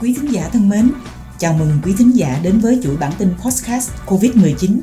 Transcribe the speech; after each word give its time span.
Quý 0.00 0.14
thính 0.14 0.32
giả 0.32 0.48
thân 0.52 0.68
mến, 0.68 0.92
chào 1.38 1.52
mừng 1.52 1.78
quý 1.84 1.94
thính 1.98 2.16
giả 2.16 2.40
đến 2.42 2.58
với 2.58 2.80
chuỗi 2.82 2.96
bản 2.96 3.12
tin 3.18 3.34
podcast 3.44 3.90
COVID-19, 4.06 4.78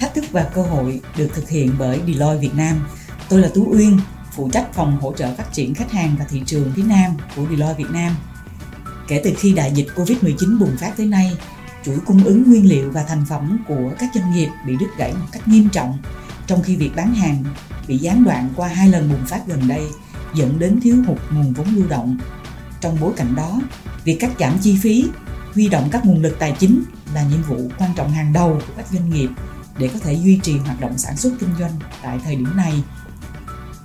thách 0.00 0.14
thức 0.14 0.24
và 0.30 0.50
cơ 0.54 0.62
hội 0.62 1.00
được 1.16 1.28
thực 1.34 1.48
hiện 1.48 1.72
bởi 1.78 2.00
Deloitte 2.06 2.40
Việt 2.40 2.54
Nam. 2.54 2.86
Tôi 3.28 3.40
là 3.40 3.48
Tú 3.54 3.72
Uyên, 3.72 3.98
phụ 4.32 4.48
trách 4.52 4.74
phòng 4.74 5.00
hỗ 5.00 5.12
trợ 5.12 5.34
phát 5.34 5.52
triển 5.52 5.74
khách 5.74 5.92
hàng 5.92 6.16
và 6.18 6.24
thị 6.28 6.42
trường 6.46 6.72
phía 6.76 6.82
Nam 6.82 7.12
của 7.36 7.46
Deloitte 7.50 7.78
Việt 7.78 7.90
Nam. 7.90 8.16
Kể 9.08 9.20
từ 9.24 9.32
khi 9.38 9.52
đại 9.52 9.72
dịch 9.74 9.86
Covid-19 9.96 10.58
bùng 10.58 10.76
phát 10.80 10.92
tới 10.96 11.06
nay, 11.06 11.32
chuỗi 11.84 11.98
cung 12.06 12.24
ứng 12.24 12.50
nguyên 12.50 12.68
liệu 12.68 12.90
và 12.90 13.02
thành 13.02 13.24
phẩm 13.28 13.58
của 13.68 13.92
các 13.98 14.10
doanh 14.14 14.32
nghiệp 14.32 14.48
bị 14.66 14.76
đứt 14.80 14.88
gãy 14.98 15.12
một 15.12 15.26
cách 15.32 15.48
nghiêm 15.48 15.68
trọng, 15.68 15.98
trong 16.48 16.62
khi 16.62 16.76
việc 16.76 16.90
bán 16.96 17.14
hàng 17.14 17.44
bị 17.88 17.98
gián 17.98 18.24
đoạn 18.24 18.48
qua 18.56 18.68
hai 18.68 18.88
lần 18.88 19.12
bùng 19.12 19.26
phát 19.26 19.46
gần 19.46 19.68
đây, 19.68 19.82
dẫn 20.34 20.58
đến 20.58 20.80
thiếu 20.80 20.96
hụt 21.06 21.18
nguồn 21.30 21.52
vốn 21.52 21.66
lưu 21.74 21.86
động. 21.88 22.18
Trong 22.80 22.96
bối 23.00 23.12
cảnh 23.16 23.34
đó, 23.36 23.60
việc 24.04 24.16
cắt 24.20 24.30
giảm 24.38 24.58
chi 24.58 24.78
phí, 24.82 25.08
huy 25.54 25.68
động 25.68 25.88
các 25.92 26.06
nguồn 26.06 26.22
lực 26.22 26.36
tài 26.38 26.54
chính 26.58 26.82
là 27.14 27.22
nhiệm 27.22 27.42
vụ 27.42 27.70
quan 27.78 27.90
trọng 27.96 28.10
hàng 28.10 28.32
đầu 28.32 28.60
của 28.66 28.72
các 28.76 28.86
doanh 28.92 29.10
nghiệp 29.10 29.28
để 29.78 29.88
có 29.92 29.98
thể 29.98 30.12
duy 30.12 30.40
trì 30.42 30.58
hoạt 30.58 30.80
động 30.80 30.98
sản 30.98 31.16
xuất 31.16 31.32
kinh 31.40 31.50
doanh 31.58 31.72
tại 32.02 32.20
thời 32.24 32.36
điểm 32.36 32.56
này. 32.56 32.82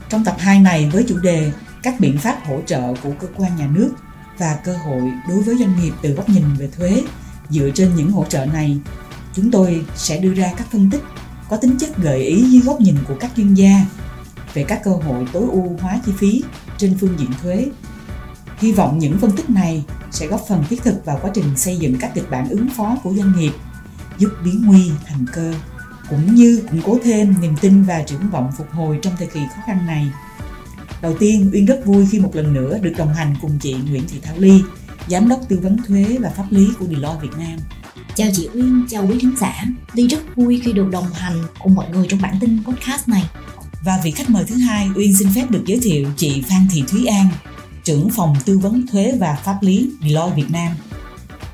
Trong 0.10 0.24
tập 0.24 0.36
2 0.40 0.60
này 0.60 0.90
với 0.94 1.06
chủ 1.08 1.18
đề 1.18 1.52
các 1.84 2.00
biện 2.00 2.18
pháp 2.18 2.40
hỗ 2.46 2.62
trợ 2.66 2.94
của 3.04 3.12
cơ 3.20 3.28
quan 3.36 3.56
nhà 3.56 3.68
nước 3.68 3.92
và 4.38 4.58
cơ 4.64 4.78
hội 4.78 5.02
đối 5.30 5.42
với 5.42 5.58
doanh 5.58 5.82
nghiệp 5.82 5.94
từ 6.02 6.14
góc 6.14 6.30
nhìn 6.30 6.44
về 6.58 6.70
thuế 6.78 7.04
dựa 7.50 7.70
trên 7.76 7.96
những 7.96 8.12
hỗ 8.12 8.26
trợ 8.26 8.46
này 8.46 8.80
chúng 9.34 9.52
tôi 9.52 9.86
sẽ 9.96 10.20
đưa 10.20 10.34
ra 10.34 10.54
các 10.58 10.68
phân 10.72 10.90
tích 10.92 11.04
có 11.54 11.58
tính 11.58 11.78
chất 11.80 11.98
gợi 11.98 12.22
ý 12.22 12.44
dưới 12.44 12.62
góc 12.62 12.82
nhìn 12.82 12.96
của 13.08 13.16
các 13.20 13.32
chuyên 13.36 13.54
gia 13.54 13.86
về 14.54 14.64
các 14.64 14.82
cơ 14.84 14.92
hội 14.92 15.28
tối 15.34 15.44
ưu 15.52 15.78
hóa 15.82 16.00
chi 16.06 16.12
phí 16.18 16.44
trên 16.78 16.98
phương 17.00 17.20
diện 17.20 17.30
thuế 17.42 17.68
hy 18.58 18.72
vọng 18.72 19.00
những 19.00 19.18
phân 19.18 19.32
tích 19.32 19.50
này 19.50 19.86
sẽ 20.12 20.28
góp 20.28 20.42
phần 20.48 20.64
thiết 20.70 20.84
thực 20.84 21.06
vào 21.06 21.20
quá 21.22 21.32
trình 21.34 21.58
xây 21.58 21.78
dựng 21.78 21.96
các 22.00 22.12
kịch 22.16 22.30
bản 22.32 22.50
ứng 22.50 22.70
phó 22.70 22.98
của 23.04 23.14
doanh 23.14 23.34
nghiệp 23.38 23.52
giúp 24.18 24.30
biến 24.46 24.64
nguy 24.66 24.92
thành 25.08 25.26
cơ 25.34 25.54
cũng 26.10 26.36
như 26.36 26.64
củng 26.72 26.82
cố 26.86 26.98
thêm 27.04 27.36
niềm 27.42 27.56
tin 27.62 27.84
và 27.84 28.04
triển 28.04 28.30
vọng 28.32 28.52
phục 28.58 28.72
hồi 28.72 29.00
trong 29.02 29.14
thời 29.18 29.28
kỳ 29.28 29.40
khó 29.56 29.62
khăn 29.66 29.86
này 29.86 30.12
Đầu 31.02 31.16
tiên, 31.20 31.50
Uyên 31.54 31.66
rất 31.66 31.82
vui 31.86 32.08
khi 32.12 32.20
một 32.20 32.36
lần 32.36 32.54
nữa 32.54 32.78
được 32.82 32.94
đồng 32.98 33.14
hành 33.14 33.36
cùng 33.42 33.60
chị 33.60 33.76
Nguyễn 33.90 34.04
Thị 34.08 34.20
Thảo 34.24 34.36
Ly, 34.38 34.62
Giám 35.08 35.30
đốc 35.30 35.40
tư 35.50 35.60
vấn 35.64 35.78
thuế 35.88 36.18
và 36.22 36.30
pháp 36.30 36.46
lý 36.50 36.70
của 36.80 36.86
Deloitte 36.86 37.22
Việt 37.22 37.38
Nam. 37.38 37.60
Chào 38.16 38.28
chị 38.34 38.50
Uyên, 38.54 38.86
chào 38.90 39.08
quý 39.10 39.20
khán 39.22 39.36
giả. 39.42 39.64
Ly 39.94 40.08
rất 40.08 40.36
vui 40.36 40.62
khi 40.66 40.74
được 40.74 40.90
đồng 40.92 41.14
hành 41.14 41.44
cùng 41.60 41.76
mọi 41.76 41.86
người 41.90 42.08
trong 42.10 42.22
bản 42.22 42.38
tin 42.42 42.64
podcast 42.66 43.08
này. 43.08 43.24
Và 43.84 44.00
vị 44.04 44.12
khách 44.12 44.30
mời 44.30 44.44
thứ 44.48 44.56
hai, 44.56 44.90
Uyên 44.96 45.16
xin 45.20 45.28
phép 45.36 45.46
được 45.50 45.64
giới 45.66 45.80
thiệu 45.84 46.08
chị 46.18 46.44
Phan 46.50 46.68
Thị 46.72 46.84
Thúy 46.88 47.06
An, 47.06 47.28
trưởng 47.84 48.10
phòng 48.10 48.36
tư 48.46 48.58
vấn 48.58 48.88
thuế 48.88 49.14
và 49.20 49.38
pháp 49.44 49.58
lý 49.62 49.90
Deloitte 50.02 50.36
Việt 50.36 50.52
Nam. 50.52 50.76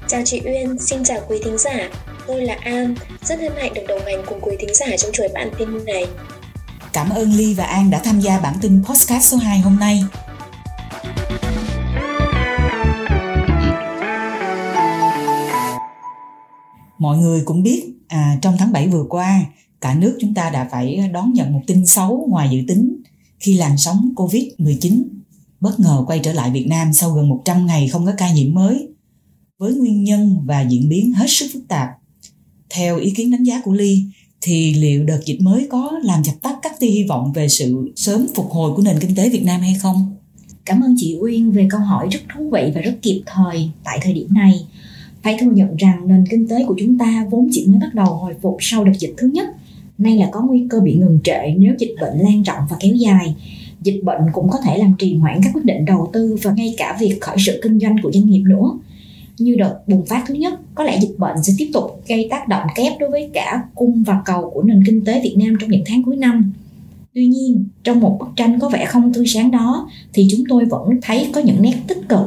Chào 0.07 0.21
chị 0.25 0.41
Uyên, 0.45 0.79
xin 0.79 1.03
chào 1.03 1.19
quý 1.27 1.37
thính 1.43 1.57
giả. 1.57 1.89
Tôi 2.27 2.41
là 2.41 2.57
An, 2.61 2.95
rất 3.23 3.39
hân 3.41 3.51
hạnh 3.61 3.73
được 3.73 3.83
đồng 3.87 4.01
hành 4.05 4.23
cùng 4.25 4.39
quý 4.41 4.55
thính 4.59 4.75
giả 4.75 4.87
trong 4.97 5.11
chuỗi 5.13 5.27
bản 5.33 5.51
tin 5.59 5.85
này. 5.85 6.05
Cảm 6.93 7.09
ơn 7.09 7.33
Ly 7.33 7.53
và 7.53 7.63
An 7.63 7.89
đã 7.89 8.01
tham 8.03 8.19
gia 8.19 8.39
bản 8.39 8.55
tin 8.61 8.83
podcast 8.83 9.31
số 9.31 9.37
2 9.37 9.59
hôm 9.59 9.79
nay. 9.79 10.03
Mọi 16.99 17.17
người 17.17 17.41
cũng 17.45 17.63
biết 17.63 17.83
à, 18.07 18.39
trong 18.41 18.55
tháng 18.57 18.71
7 18.71 18.87
vừa 18.87 19.05
qua, 19.09 19.45
cả 19.81 19.93
nước 19.93 20.17
chúng 20.21 20.33
ta 20.33 20.49
đã 20.49 20.67
phải 20.71 21.09
đón 21.13 21.33
nhận 21.33 21.53
một 21.53 21.61
tin 21.67 21.85
xấu 21.85 22.27
ngoài 22.29 22.49
dự 22.51 22.57
tính 22.67 23.01
khi 23.39 23.53
làn 23.53 23.77
sóng 23.77 24.13
Covid-19 24.15 25.03
bất 25.59 25.79
ngờ 25.79 26.03
quay 26.07 26.19
trở 26.19 26.33
lại 26.33 26.51
Việt 26.51 26.67
Nam 26.67 26.93
sau 26.93 27.11
gần 27.11 27.29
100 27.29 27.65
ngày 27.65 27.87
không 27.87 28.05
có 28.05 28.13
ca 28.17 28.31
nhiễm 28.31 28.53
mới 28.53 28.87
với 29.57 29.73
nguyên 29.73 30.03
nhân 30.03 30.37
và 30.45 30.61
diễn 30.61 30.89
biến 30.89 31.13
hết 31.13 31.25
sức 31.29 31.45
phức 31.53 31.67
tạp. 31.67 31.89
Theo 32.69 32.97
ý 32.97 33.11
kiến 33.11 33.31
đánh 33.31 33.43
giá 33.43 33.61
của 33.61 33.73
Ly, 33.73 34.03
thì 34.41 34.73
liệu 34.73 35.03
đợt 35.03 35.19
dịch 35.25 35.41
mới 35.41 35.67
có 35.71 35.91
làm 36.03 36.23
dập 36.23 36.35
tắt 36.41 36.55
các 36.61 36.79
tia 36.79 36.87
hy 36.87 37.03
vọng 37.03 37.33
về 37.33 37.47
sự 37.47 37.93
sớm 37.95 38.27
phục 38.35 38.51
hồi 38.51 38.73
của 38.75 38.81
nền 38.81 38.99
kinh 38.99 39.15
tế 39.15 39.29
Việt 39.29 39.43
Nam 39.43 39.61
hay 39.61 39.75
không? 39.81 40.15
Cảm 40.65 40.81
ơn 40.81 40.95
chị 40.97 41.17
Uyên 41.21 41.51
về 41.51 41.67
câu 41.69 41.79
hỏi 41.79 42.07
rất 42.11 42.19
thú 42.33 42.49
vị 42.49 42.71
và 42.75 42.81
rất 42.81 42.97
kịp 43.01 43.23
thời 43.25 43.69
tại 43.83 43.99
thời 44.01 44.13
điểm 44.13 44.27
này. 44.33 44.65
Phải 45.23 45.37
thừa 45.39 45.51
nhận 45.51 45.75
rằng 45.75 46.07
nền 46.07 46.25
kinh 46.29 46.47
tế 46.47 46.65
của 46.67 46.75
chúng 46.79 46.97
ta 46.97 47.25
vốn 47.29 47.47
chỉ 47.51 47.65
mới 47.67 47.79
bắt 47.79 47.93
đầu 47.93 48.05
hồi 48.05 48.33
phục 48.41 48.57
sau 48.59 48.83
đợt 48.83 48.93
dịch 48.99 49.13
thứ 49.17 49.29
nhất, 49.33 49.47
nay 49.97 50.17
là 50.17 50.29
có 50.31 50.41
nguy 50.41 50.67
cơ 50.69 50.79
bị 50.79 50.95
ngừng 50.95 51.19
trệ 51.23 51.53
nếu 51.57 51.73
dịch 51.79 51.95
bệnh 52.01 52.17
lan 52.17 52.43
rộng 52.43 52.63
và 52.69 52.77
kéo 52.79 52.95
dài. 52.95 53.35
Dịch 53.81 54.03
bệnh 54.03 54.21
cũng 54.33 54.49
có 54.49 54.57
thể 54.63 54.77
làm 54.77 54.93
trì 54.99 55.15
hoãn 55.15 55.41
các 55.43 55.51
quyết 55.53 55.65
định 55.65 55.85
đầu 55.85 56.09
tư 56.13 56.37
và 56.41 56.51
ngay 56.51 56.75
cả 56.77 56.97
việc 56.99 57.17
khởi 57.21 57.37
sự 57.45 57.59
kinh 57.63 57.79
doanh 57.79 57.95
của 58.03 58.11
doanh 58.11 58.25
nghiệp 58.25 58.41
nữa 58.41 58.79
như 59.39 59.55
đợt 59.55 59.79
bùng 59.87 60.05
phát 60.05 60.23
thứ 60.27 60.33
nhất, 60.33 60.59
có 60.75 60.83
lẽ 60.83 60.99
dịch 61.01 61.15
bệnh 61.17 61.43
sẽ 61.43 61.53
tiếp 61.57 61.69
tục 61.73 62.01
gây 62.07 62.27
tác 62.31 62.47
động 62.47 62.67
kép 62.75 62.93
đối 62.99 63.09
với 63.09 63.29
cả 63.33 63.63
cung 63.75 64.03
và 64.03 64.21
cầu 64.25 64.51
của 64.53 64.63
nền 64.63 64.83
kinh 64.85 65.05
tế 65.05 65.21
Việt 65.23 65.35
Nam 65.37 65.57
trong 65.59 65.69
những 65.69 65.83
tháng 65.85 66.03
cuối 66.03 66.15
năm. 66.15 66.53
Tuy 67.13 67.25
nhiên, 67.25 67.65
trong 67.83 67.99
một 67.99 68.17
bức 68.19 68.27
tranh 68.35 68.59
có 68.59 68.69
vẻ 68.69 68.85
không 68.85 69.13
tươi 69.13 69.27
sáng 69.27 69.51
đó 69.51 69.89
thì 70.13 70.27
chúng 70.31 70.43
tôi 70.49 70.65
vẫn 70.65 70.89
thấy 71.01 71.29
có 71.33 71.41
những 71.41 71.61
nét 71.61 71.73
tích 71.87 72.09
cực. 72.09 72.19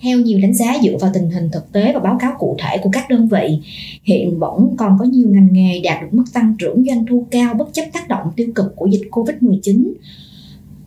Theo 0.00 0.18
nhiều 0.18 0.38
đánh 0.42 0.54
giá 0.54 0.74
dựa 0.82 0.96
vào 1.00 1.10
tình 1.14 1.30
hình 1.30 1.48
thực 1.52 1.72
tế 1.72 1.92
và 1.92 2.00
báo 2.00 2.16
cáo 2.20 2.32
cụ 2.38 2.56
thể 2.58 2.78
của 2.82 2.90
các 2.92 3.10
đơn 3.10 3.28
vị, 3.28 3.58
hiện 4.02 4.38
vẫn 4.38 4.74
còn 4.76 4.96
có 4.98 5.04
nhiều 5.04 5.28
ngành 5.30 5.48
nghề 5.52 5.80
đạt 5.80 6.02
được 6.02 6.08
mức 6.10 6.24
tăng 6.32 6.54
trưởng 6.58 6.84
doanh 6.86 7.06
thu 7.06 7.26
cao 7.30 7.54
bất 7.54 7.72
chấp 7.72 7.84
tác 7.92 8.08
động 8.08 8.32
tiêu 8.36 8.48
cực 8.54 8.76
của 8.76 8.86
dịch 8.86 9.08
Covid-19 9.10 9.92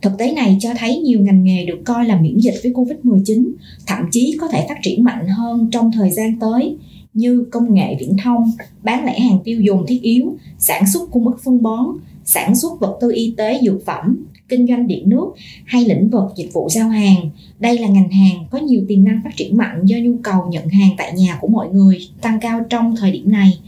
Thực 0.02 0.12
tế 0.18 0.32
này 0.32 0.56
cho 0.60 0.68
thấy 0.78 0.98
nhiều 0.98 1.20
ngành 1.20 1.44
nghề 1.44 1.64
được 1.64 1.78
coi 1.84 2.04
là 2.04 2.20
miễn 2.20 2.38
dịch 2.38 2.54
với 2.62 2.72
Covid-19, 2.72 3.52
thậm 3.86 3.98
chí 4.10 4.36
có 4.40 4.48
thể 4.48 4.66
phát 4.68 4.78
triển 4.82 5.04
mạnh 5.04 5.28
hơn 5.28 5.68
trong 5.72 5.92
thời 5.92 6.10
gian 6.10 6.38
tới 6.38 6.76
như 7.14 7.46
công 7.50 7.74
nghệ 7.74 7.96
viễn 8.00 8.16
thông, 8.24 8.50
bán 8.82 9.04
lẻ 9.04 9.20
hàng 9.20 9.38
tiêu 9.44 9.60
dùng 9.60 9.86
thiết 9.86 10.02
yếu, 10.02 10.36
sản 10.58 10.84
xuất 10.92 11.10
cung 11.10 11.26
ứng 11.26 11.38
phân 11.44 11.62
bón, 11.62 11.86
sản 12.24 12.56
xuất 12.56 12.80
vật 12.80 12.98
tư 13.00 13.12
y 13.14 13.34
tế 13.36 13.60
dược 13.62 13.86
phẩm, 13.86 14.24
kinh 14.52 14.66
doanh 14.66 14.86
điện 14.86 15.08
nước 15.08 15.26
hay 15.64 15.84
lĩnh 15.84 16.10
vực 16.10 16.24
dịch 16.36 16.52
vụ 16.52 16.68
giao 16.70 16.88
hàng. 16.88 17.30
Đây 17.60 17.78
là 17.78 17.88
ngành 17.88 18.10
hàng 18.10 18.44
có 18.50 18.58
nhiều 18.58 18.84
tiềm 18.88 19.04
năng 19.04 19.20
phát 19.24 19.36
triển 19.36 19.56
mạnh 19.56 19.80
do 19.84 19.96
nhu 20.02 20.14
cầu 20.22 20.42
nhận 20.50 20.68
hàng 20.68 20.90
tại 20.98 21.12
nhà 21.12 21.38
của 21.40 21.48
mọi 21.48 21.68
người 21.68 21.98
tăng 22.20 22.40
cao 22.40 22.60
trong 22.70 22.96
thời 22.96 23.12
điểm 23.12 23.32
này. 23.32 23.58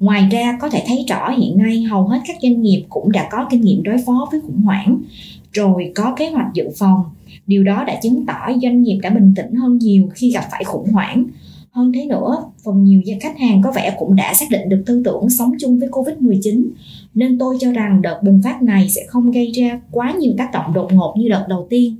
Ngoài 0.00 0.28
ra, 0.30 0.58
có 0.60 0.70
thể 0.70 0.82
thấy 0.86 1.04
rõ 1.08 1.30
hiện 1.30 1.58
nay 1.58 1.82
hầu 1.82 2.08
hết 2.08 2.18
các 2.26 2.36
doanh 2.42 2.62
nghiệp 2.62 2.84
cũng 2.88 3.12
đã 3.12 3.28
có 3.30 3.46
kinh 3.50 3.60
nghiệm 3.60 3.82
đối 3.82 3.96
phó 4.06 4.28
với 4.30 4.40
khủng 4.40 4.62
hoảng, 4.62 4.98
rồi 5.52 5.92
có 5.94 6.14
kế 6.16 6.30
hoạch 6.30 6.54
dự 6.54 6.64
phòng 6.76 7.04
điều 7.46 7.64
đó 7.64 7.84
đã 7.84 8.00
chứng 8.02 8.26
tỏ 8.26 8.48
doanh 8.62 8.82
nghiệp 8.82 8.98
đã 9.02 9.10
bình 9.10 9.32
tĩnh 9.36 9.54
hơn 9.54 9.78
nhiều 9.78 10.08
khi 10.14 10.30
gặp 10.30 10.44
phải 10.50 10.64
khủng 10.64 10.92
hoảng 10.92 11.24
hơn 11.74 11.92
thế 11.92 12.06
nữa, 12.06 12.44
phần 12.64 12.84
nhiều 12.84 13.02
khách 13.20 13.38
hàng 13.38 13.62
có 13.62 13.72
vẻ 13.72 13.96
cũng 13.98 14.16
đã 14.16 14.34
xác 14.34 14.46
định 14.50 14.68
được 14.68 14.82
tư 14.86 15.02
tưởng 15.04 15.30
sống 15.30 15.52
chung 15.60 15.78
với 15.78 15.88
covid 15.88 16.16
19 16.20 16.70
nên 17.14 17.38
tôi 17.38 17.56
cho 17.60 17.72
rằng 17.72 18.02
đợt 18.02 18.20
bùng 18.22 18.42
phát 18.42 18.62
này 18.62 18.90
sẽ 18.90 19.04
không 19.08 19.30
gây 19.30 19.52
ra 19.52 19.80
quá 19.90 20.14
nhiều 20.18 20.32
tác 20.38 20.50
động 20.52 20.72
đột 20.74 20.92
ngột 20.92 21.14
như 21.16 21.28
đợt 21.28 21.44
đầu 21.48 21.66
tiên. 21.70 21.96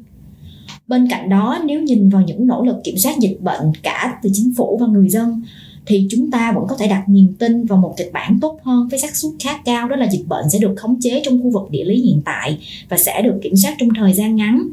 Bên 0.86 1.08
cạnh 1.10 1.28
đó, 1.28 1.58
nếu 1.64 1.82
nhìn 1.82 2.08
vào 2.08 2.22
những 2.22 2.46
nỗ 2.46 2.64
lực 2.64 2.76
kiểm 2.84 2.96
soát 2.96 3.18
dịch 3.18 3.40
bệnh 3.40 3.72
cả 3.82 4.18
từ 4.22 4.30
chính 4.32 4.52
phủ 4.56 4.78
và 4.80 4.86
người 4.86 5.08
dân, 5.08 5.42
thì 5.86 6.06
chúng 6.10 6.30
ta 6.30 6.52
vẫn 6.52 6.64
có 6.68 6.76
thể 6.76 6.88
đặt 6.88 7.04
niềm 7.08 7.34
tin 7.38 7.64
vào 7.64 7.78
một 7.78 7.94
kịch 7.96 8.10
bản 8.12 8.38
tốt 8.40 8.58
hơn 8.62 8.88
với 8.88 8.98
xác 8.98 9.16
suất 9.16 9.32
khá 9.38 9.58
cao, 9.64 9.88
đó 9.88 9.96
là 9.96 10.06
dịch 10.10 10.24
bệnh 10.28 10.50
sẽ 10.50 10.58
được 10.58 10.74
khống 10.76 11.00
chế 11.00 11.22
trong 11.24 11.42
khu 11.42 11.50
vực 11.50 11.70
địa 11.70 11.84
lý 11.84 12.00
hiện 12.00 12.22
tại 12.24 12.58
và 12.88 12.96
sẽ 12.96 13.22
được 13.22 13.40
kiểm 13.42 13.56
soát 13.56 13.74
trong 13.78 13.88
thời 13.96 14.12
gian 14.12 14.36
ngắn 14.36 14.68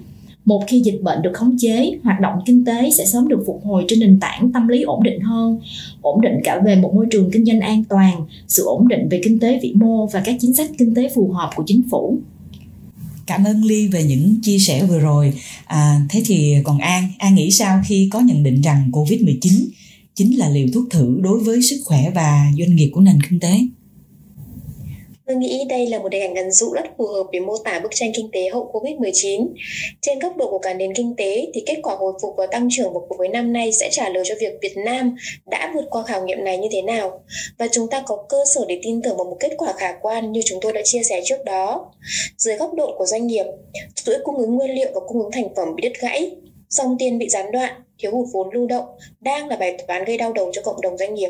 một 0.46 0.64
khi 0.68 0.82
dịch 0.86 1.00
bệnh 1.02 1.22
được 1.22 1.32
khống 1.34 1.56
chế 1.60 1.92
hoạt 2.04 2.20
động 2.20 2.34
kinh 2.46 2.66
tế 2.66 2.90
sẽ 2.92 3.06
sớm 3.06 3.28
được 3.28 3.44
phục 3.48 3.62
hồi 3.66 3.86
trên 3.88 4.00
nền 4.00 4.20
tảng 4.20 4.52
tâm 4.54 4.68
lý 4.68 4.82
ổn 4.82 5.04
định 5.04 5.20
hơn 5.20 5.60
ổn 6.02 6.22
định 6.22 6.34
cả 6.44 6.62
về 6.66 6.76
một 6.76 6.94
môi 6.96 7.06
trường 7.12 7.32
kinh 7.32 7.46
doanh 7.46 7.60
an 7.60 7.84
toàn 7.84 8.26
sự 8.48 8.66
ổn 8.66 8.88
định 8.88 9.10
về 9.10 9.22
kinh 9.24 9.40
tế 9.40 9.60
vĩ 9.64 9.74
mô 9.74 10.08
và 10.08 10.22
các 10.26 10.36
chính 10.40 10.54
sách 10.54 10.70
kinh 10.78 10.96
tế 10.96 11.10
phù 11.16 11.32
hợp 11.32 11.50
của 11.56 11.64
chính 11.68 11.82
phủ. 11.92 12.18
Cảm 13.26 13.44
ơn 13.44 13.64
ly 13.64 13.88
về 13.88 14.04
những 14.04 14.36
chia 14.42 14.58
sẻ 14.60 14.84
vừa 14.86 15.00
rồi. 15.00 15.34
À, 15.66 16.02
thế 16.10 16.24
thì 16.26 16.56
còn 16.64 16.78
an 16.78 17.08
an 17.18 17.36
nghĩ 17.36 17.52
sao 17.52 17.82
khi 17.88 18.10
có 18.12 18.20
nhận 18.20 18.44
định 18.44 18.62
rằng 18.62 18.90
covid 18.92 19.22
19 19.22 19.54
chính 20.16 20.38
là 20.38 20.50
liều 20.50 20.68
thuốc 20.74 20.90
thử 20.90 21.20
đối 21.22 21.40
với 21.40 21.62
sức 21.62 21.78
khỏe 21.86 22.12
và 22.16 22.46
doanh 22.60 22.76
nghiệp 22.76 22.90
của 22.94 23.02
nền 23.02 23.22
kinh 23.30 23.40
tế? 23.40 23.54
Tôi 25.32 25.38
nghĩ 25.38 25.66
đây 25.70 25.88
là 25.88 26.00
một 26.00 26.14
hình 26.14 26.22
ảnh 26.22 26.36
ẩn 26.36 26.52
dụ 26.52 26.72
rất 26.74 26.86
phù 26.98 27.08
hợp 27.08 27.24
để 27.32 27.40
mô 27.40 27.58
tả 27.58 27.80
bức 27.84 27.92
tranh 27.96 28.12
kinh 28.16 28.30
tế 28.32 28.50
hậu 28.50 28.72
Covid-19. 28.74 29.48
Trên 30.02 30.20
góc 30.20 30.38
độ 30.38 30.50
của 30.50 30.60
cả 30.60 30.74
nền 30.74 30.94
kinh 30.96 31.16
tế 31.18 31.48
thì 31.54 31.64
kết 31.66 31.80
quả 31.84 31.96
hồi 31.96 32.14
phục 32.22 32.34
và 32.38 32.48
tăng 32.48 32.68
trưởng 32.72 32.94
của 32.94 33.06
cuối 33.10 33.28
năm 33.28 33.54
nay 33.54 33.72
sẽ 33.72 33.90
trả 33.92 34.10
lời 34.10 34.24
cho 34.28 34.36
việc 34.40 34.54
Việt 34.62 34.78
Nam 34.78 35.16
đã 35.46 35.72
vượt 35.76 35.86
qua 35.90 36.04
khảo 36.04 36.26
nghiệm 36.26 36.44
này 36.44 36.58
như 36.58 36.68
thế 36.72 36.82
nào. 36.82 37.24
Và 37.58 37.68
chúng 37.72 37.88
ta 37.88 38.04
có 38.06 38.26
cơ 38.30 38.38
sở 38.56 38.66
để 38.68 38.80
tin 38.84 39.02
tưởng 39.02 39.18
vào 39.18 39.26
một 39.26 39.38
kết 39.40 39.52
quả 39.58 39.74
khả 39.74 39.94
quan 40.02 40.32
như 40.32 40.42
chúng 40.46 40.60
tôi 40.62 40.74
đã 40.74 40.82
chia 40.84 41.04
sẻ 41.04 41.22
trước 41.26 41.44
đó. 41.46 41.92
Dưới 42.38 42.56
góc 42.56 42.74
độ 42.74 42.96
của 42.98 43.06
doanh 43.06 43.28
nghiệp, 43.28 43.46
chuỗi 43.96 44.16
cung 44.24 44.38
ứng 44.38 44.56
nguyên 44.56 44.72
liệu 44.72 44.92
và 44.94 45.02
cung 45.08 45.22
ứng 45.22 45.32
thành 45.32 45.56
phẩm 45.56 45.76
bị 45.76 45.82
đứt 45.82 46.00
gãy, 46.02 46.32
dòng 46.70 46.96
tiền 47.00 47.18
bị 47.18 47.30
gián 47.30 47.52
đoạn 47.52 47.74
thiếu 48.00 48.12
hụt 48.12 48.28
vốn 48.34 48.54
lưu 48.54 48.68
động 48.68 48.86
đang 49.20 49.48
là 49.48 49.56
bài 49.56 49.78
toán 49.88 50.04
gây 50.04 50.18
đau 50.18 50.34
đầu 50.34 50.50
cho 50.54 50.62
cộng 50.62 50.82
đồng 50.82 50.98
doanh 50.98 51.14
nghiệp. 51.14 51.30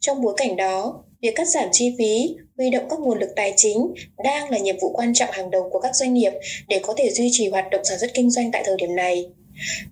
Trong 0.00 0.22
bối 0.22 0.34
cảnh 0.36 0.56
đó, 0.56 1.04
việc 1.22 1.34
cắt 1.36 1.48
giảm 1.48 1.68
chi 1.72 1.94
phí, 1.98 2.36
huy 2.56 2.70
động 2.70 2.84
các 2.90 3.00
nguồn 3.00 3.18
lực 3.18 3.28
tài 3.36 3.52
chính 3.56 3.94
đang 4.24 4.50
là 4.50 4.58
nhiệm 4.58 4.76
vụ 4.80 4.92
quan 4.92 5.14
trọng 5.14 5.30
hàng 5.32 5.50
đầu 5.50 5.68
của 5.72 5.80
các 5.80 5.96
doanh 5.96 6.14
nghiệp 6.14 6.32
để 6.68 6.80
có 6.82 6.94
thể 6.96 7.10
duy 7.10 7.28
trì 7.32 7.48
hoạt 7.48 7.70
động 7.70 7.84
sản 7.84 7.98
xuất 7.98 8.14
kinh 8.14 8.30
doanh 8.30 8.52
tại 8.52 8.62
thời 8.66 8.76
điểm 8.76 8.96
này. 8.96 9.26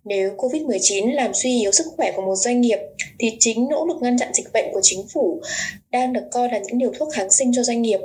Nếu 0.04 0.30
COVID-19 0.36 1.14
làm 1.14 1.34
suy 1.34 1.60
yếu 1.60 1.72
sức 1.72 1.86
khỏe 1.96 2.12
của 2.16 2.22
một 2.22 2.34
doanh 2.36 2.60
nghiệp 2.60 2.78
thì 3.18 3.36
chính 3.40 3.68
nỗ 3.68 3.86
lực 3.86 3.96
ngăn 4.00 4.18
chặn 4.18 4.34
dịch 4.34 4.52
bệnh 4.52 4.64
của 4.72 4.80
chính 4.82 5.06
phủ 5.14 5.40
đang 5.90 6.12
được 6.12 6.24
coi 6.32 6.48
là 6.48 6.58
những 6.58 6.78
điều 6.78 6.92
thuốc 6.98 7.08
kháng 7.12 7.30
sinh 7.30 7.52
cho 7.54 7.62
doanh 7.62 7.82
nghiệp. 7.82 8.00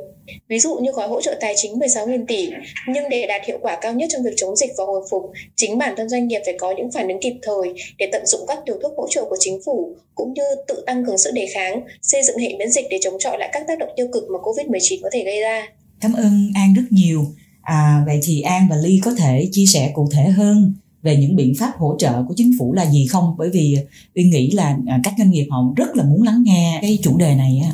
Ví 0.48 0.60
dụ 0.60 0.76
như 0.76 0.92
gói 0.92 1.08
hỗ 1.08 1.22
trợ 1.22 1.38
tài 1.42 1.54
chính 1.58 1.80
16.000 1.80 2.26
tỷ, 2.28 2.50
nhưng 2.88 3.10
để 3.10 3.28
đạt 3.28 3.42
hiệu 3.48 3.58
quả 3.62 3.78
cao 3.82 3.94
nhất 3.94 4.10
trong 4.14 4.24
việc 4.24 4.34
chống 4.38 4.56
dịch 4.56 4.72
và 4.78 4.84
hồi 4.86 5.02
phục, 5.12 5.24
chính 5.56 5.78
bản 5.78 5.94
thân 5.98 6.10
doanh 6.10 6.28
nghiệp 6.28 6.42
phải 6.46 6.56
có 6.60 6.74
những 6.78 6.92
phản 6.92 7.08
ứng 7.08 7.22
kịp 7.22 7.34
thời 7.42 7.74
để 7.98 8.10
tận 8.12 8.26
dụng 8.26 8.42
các 8.48 8.60
điều 8.66 8.76
thuốc 8.84 8.94
hỗ 8.98 9.08
trợ 9.10 9.26
của 9.30 9.38
chính 9.40 9.60
phủ, 9.66 9.96
cũng 10.16 10.34
như 10.34 10.44
tự 10.68 10.84
tăng 10.86 11.06
cường 11.06 11.18
sức 11.18 11.32
đề 11.34 11.48
kháng, 11.54 11.82
xây 12.02 12.24
dựng 12.24 12.38
hệ 12.38 12.56
miễn 12.60 12.72
dịch 12.72 12.86
để 12.90 12.98
chống 13.02 13.20
chọi 13.20 13.38
lại 13.40 13.50
các 13.54 13.64
tác 13.68 13.80
động 13.80 13.90
tiêu 13.96 14.08
cực 14.14 14.24
mà 14.24 14.40
COVID-19 14.40 15.00
có 15.04 15.10
thể 15.14 15.24
gây 15.24 15.42
ra. 15.42 15.68
Cảm 16.02 16.14
ơn 16.14 16.52
An 16.56 16.74
rất 16.74 16.84
nhiều. 16.90 17.26
À, 17.62 18.04
vậy 18.06 18.20
thì 18.24 18.42
An 18.42 18.68
và 18.70 18.76
Ly 18.76 19.00
có 19.04 19.14
thể 19.18 19.48
chia 19.52 19.66
sẻ 19.66 19.92
cụ 19.94 20.08
thể 20.12 20.24
hơn 20.24 20.74
về 21.04 21.16
những 21.16 21.36
biện 21.36 21.54
pháp 21.60 21.72
hỗ 21.78 21.96
trợ 22.00 22.24
của 22.28 22.34
chính 22.38 22.52
phủ 22.60 22.74
là 22.74 22.92
gì 22.92 23.08
không 23.08 23.36
bởi 23.38 23.50
vì 23.50 23.78
uyên 24.16 24.30
nghĩ 24.30 24.52
là 24.52 24.78
à, 24.88 25.00
các 25.04 25.14
doanh 25.18 25.32
nghiệp 25.32 25.48
họ 25.50 25.74
rất 25.76 25.96
là 25.96 26.04
muốn 26.04 26.24
lắng 26.24 26.44
nghe 26.46 26.80
cái 26.82 27.00
chủ 27.02 27.18
đề 27.18 27.36
này 27.36 27.62
á 27.64 27.72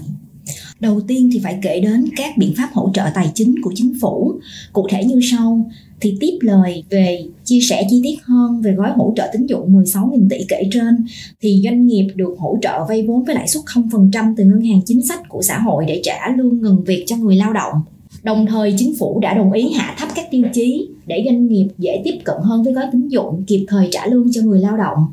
đầu 0.80 1.02
tiên 1.02 1.30
thì 1.34 1.40
phải 1.44 1.60
kể 1.62 1.80
đến 1.80 2.06
các 2.16 2.38
biện 2.38 2.54
pháp 2.58 2.70
hỗ 2.74 2.90
trợ 2.94 3.04
tài 3.14 3.32
chính 3.34 3.56
của 3.62 3.72
chính 3.76 3.94
phủ 4.02 4.34
cụ 4.74 4.88
thể 4.90 5.04
như 5.04 5.20
sau, 5.32 5.70
thì 6.02 6.18
tiếp 6.20 6.38
lời 6.42 6.84
về 6.90 7.26
chia 7.44 7.60
sẻ 7.62 7.88
chi 7.90 8.02
tiết 8.04 8.16
hơn 8.24 8.62
về 8.62 8.74
gói 8.74 8.92
hỗ 8.96 9.14
trợ 9.16 9.30
tín 9.34 9.46
dụng 9.46 9.74
16.000 9.74 10.30
tỷ 10.30 10.38
kể 10.48 10.64
trên, 10.72 11.06
thì 11.42 11.62
doanh 11.64 11.88
nghiệp 11.88 12.08
được 12.16 12.36
hỗ 12.40 12.58
trợ 12.62 12.86
vay 12.90 13.08
vốn 13.08 13.24
với 13.24 13.36
lãi 13.36 13.48
suất 13.48 13.64
0% 13.64 14.34
từ 14.38 14.44
ngân 14.44 14.62
hàng 14.62 14.82
chính 14.86 15.02
sách 15.08 15.30
của 15.30 15.42
xã 15.42 15.60
hội 15.60 15.86
để 15.88 16.02
trả 16.04 16.36
lương 16.38 16.62
ngừng 16.62 16.84
việc 16.84 17.04
cho 17.08 17.18
người 17.18 17.36
lao 17.36 17.54
động 17.54 17.74
Đồng 18.24 18.46
thời, 18.46 18.76
chính 18.78 18.96
phủ 19.00 19.20
đã 19.20 19.34
đồng 19.34 19.52
ý 19.52 19.72
hạ 19.74 19.96
thấp 19.98 20.10
các 20.16 20.28
tiêu 20.32 20.44
chí 20.54 20.88
để 21.06 21.24
doanh 21.26 21.48
nghiệp 21.48 21.68
dễ 21.78 22.02
tiếp 22.04 22.18
cận 22.24 22.36
hơn 22.44 22.64
với 22.64 22.74
gói 22.74 22.86
tín 22.92 23.08
dụng, 23.08 23.44
kịp 23.48 23.66
thời 23.68 23.88
trả 23.92 24.06
lương 24.06 24.32
cho 24.32 24.42
người 24.42 24.60
lao 24.60 24.78
động. 24.78 25.06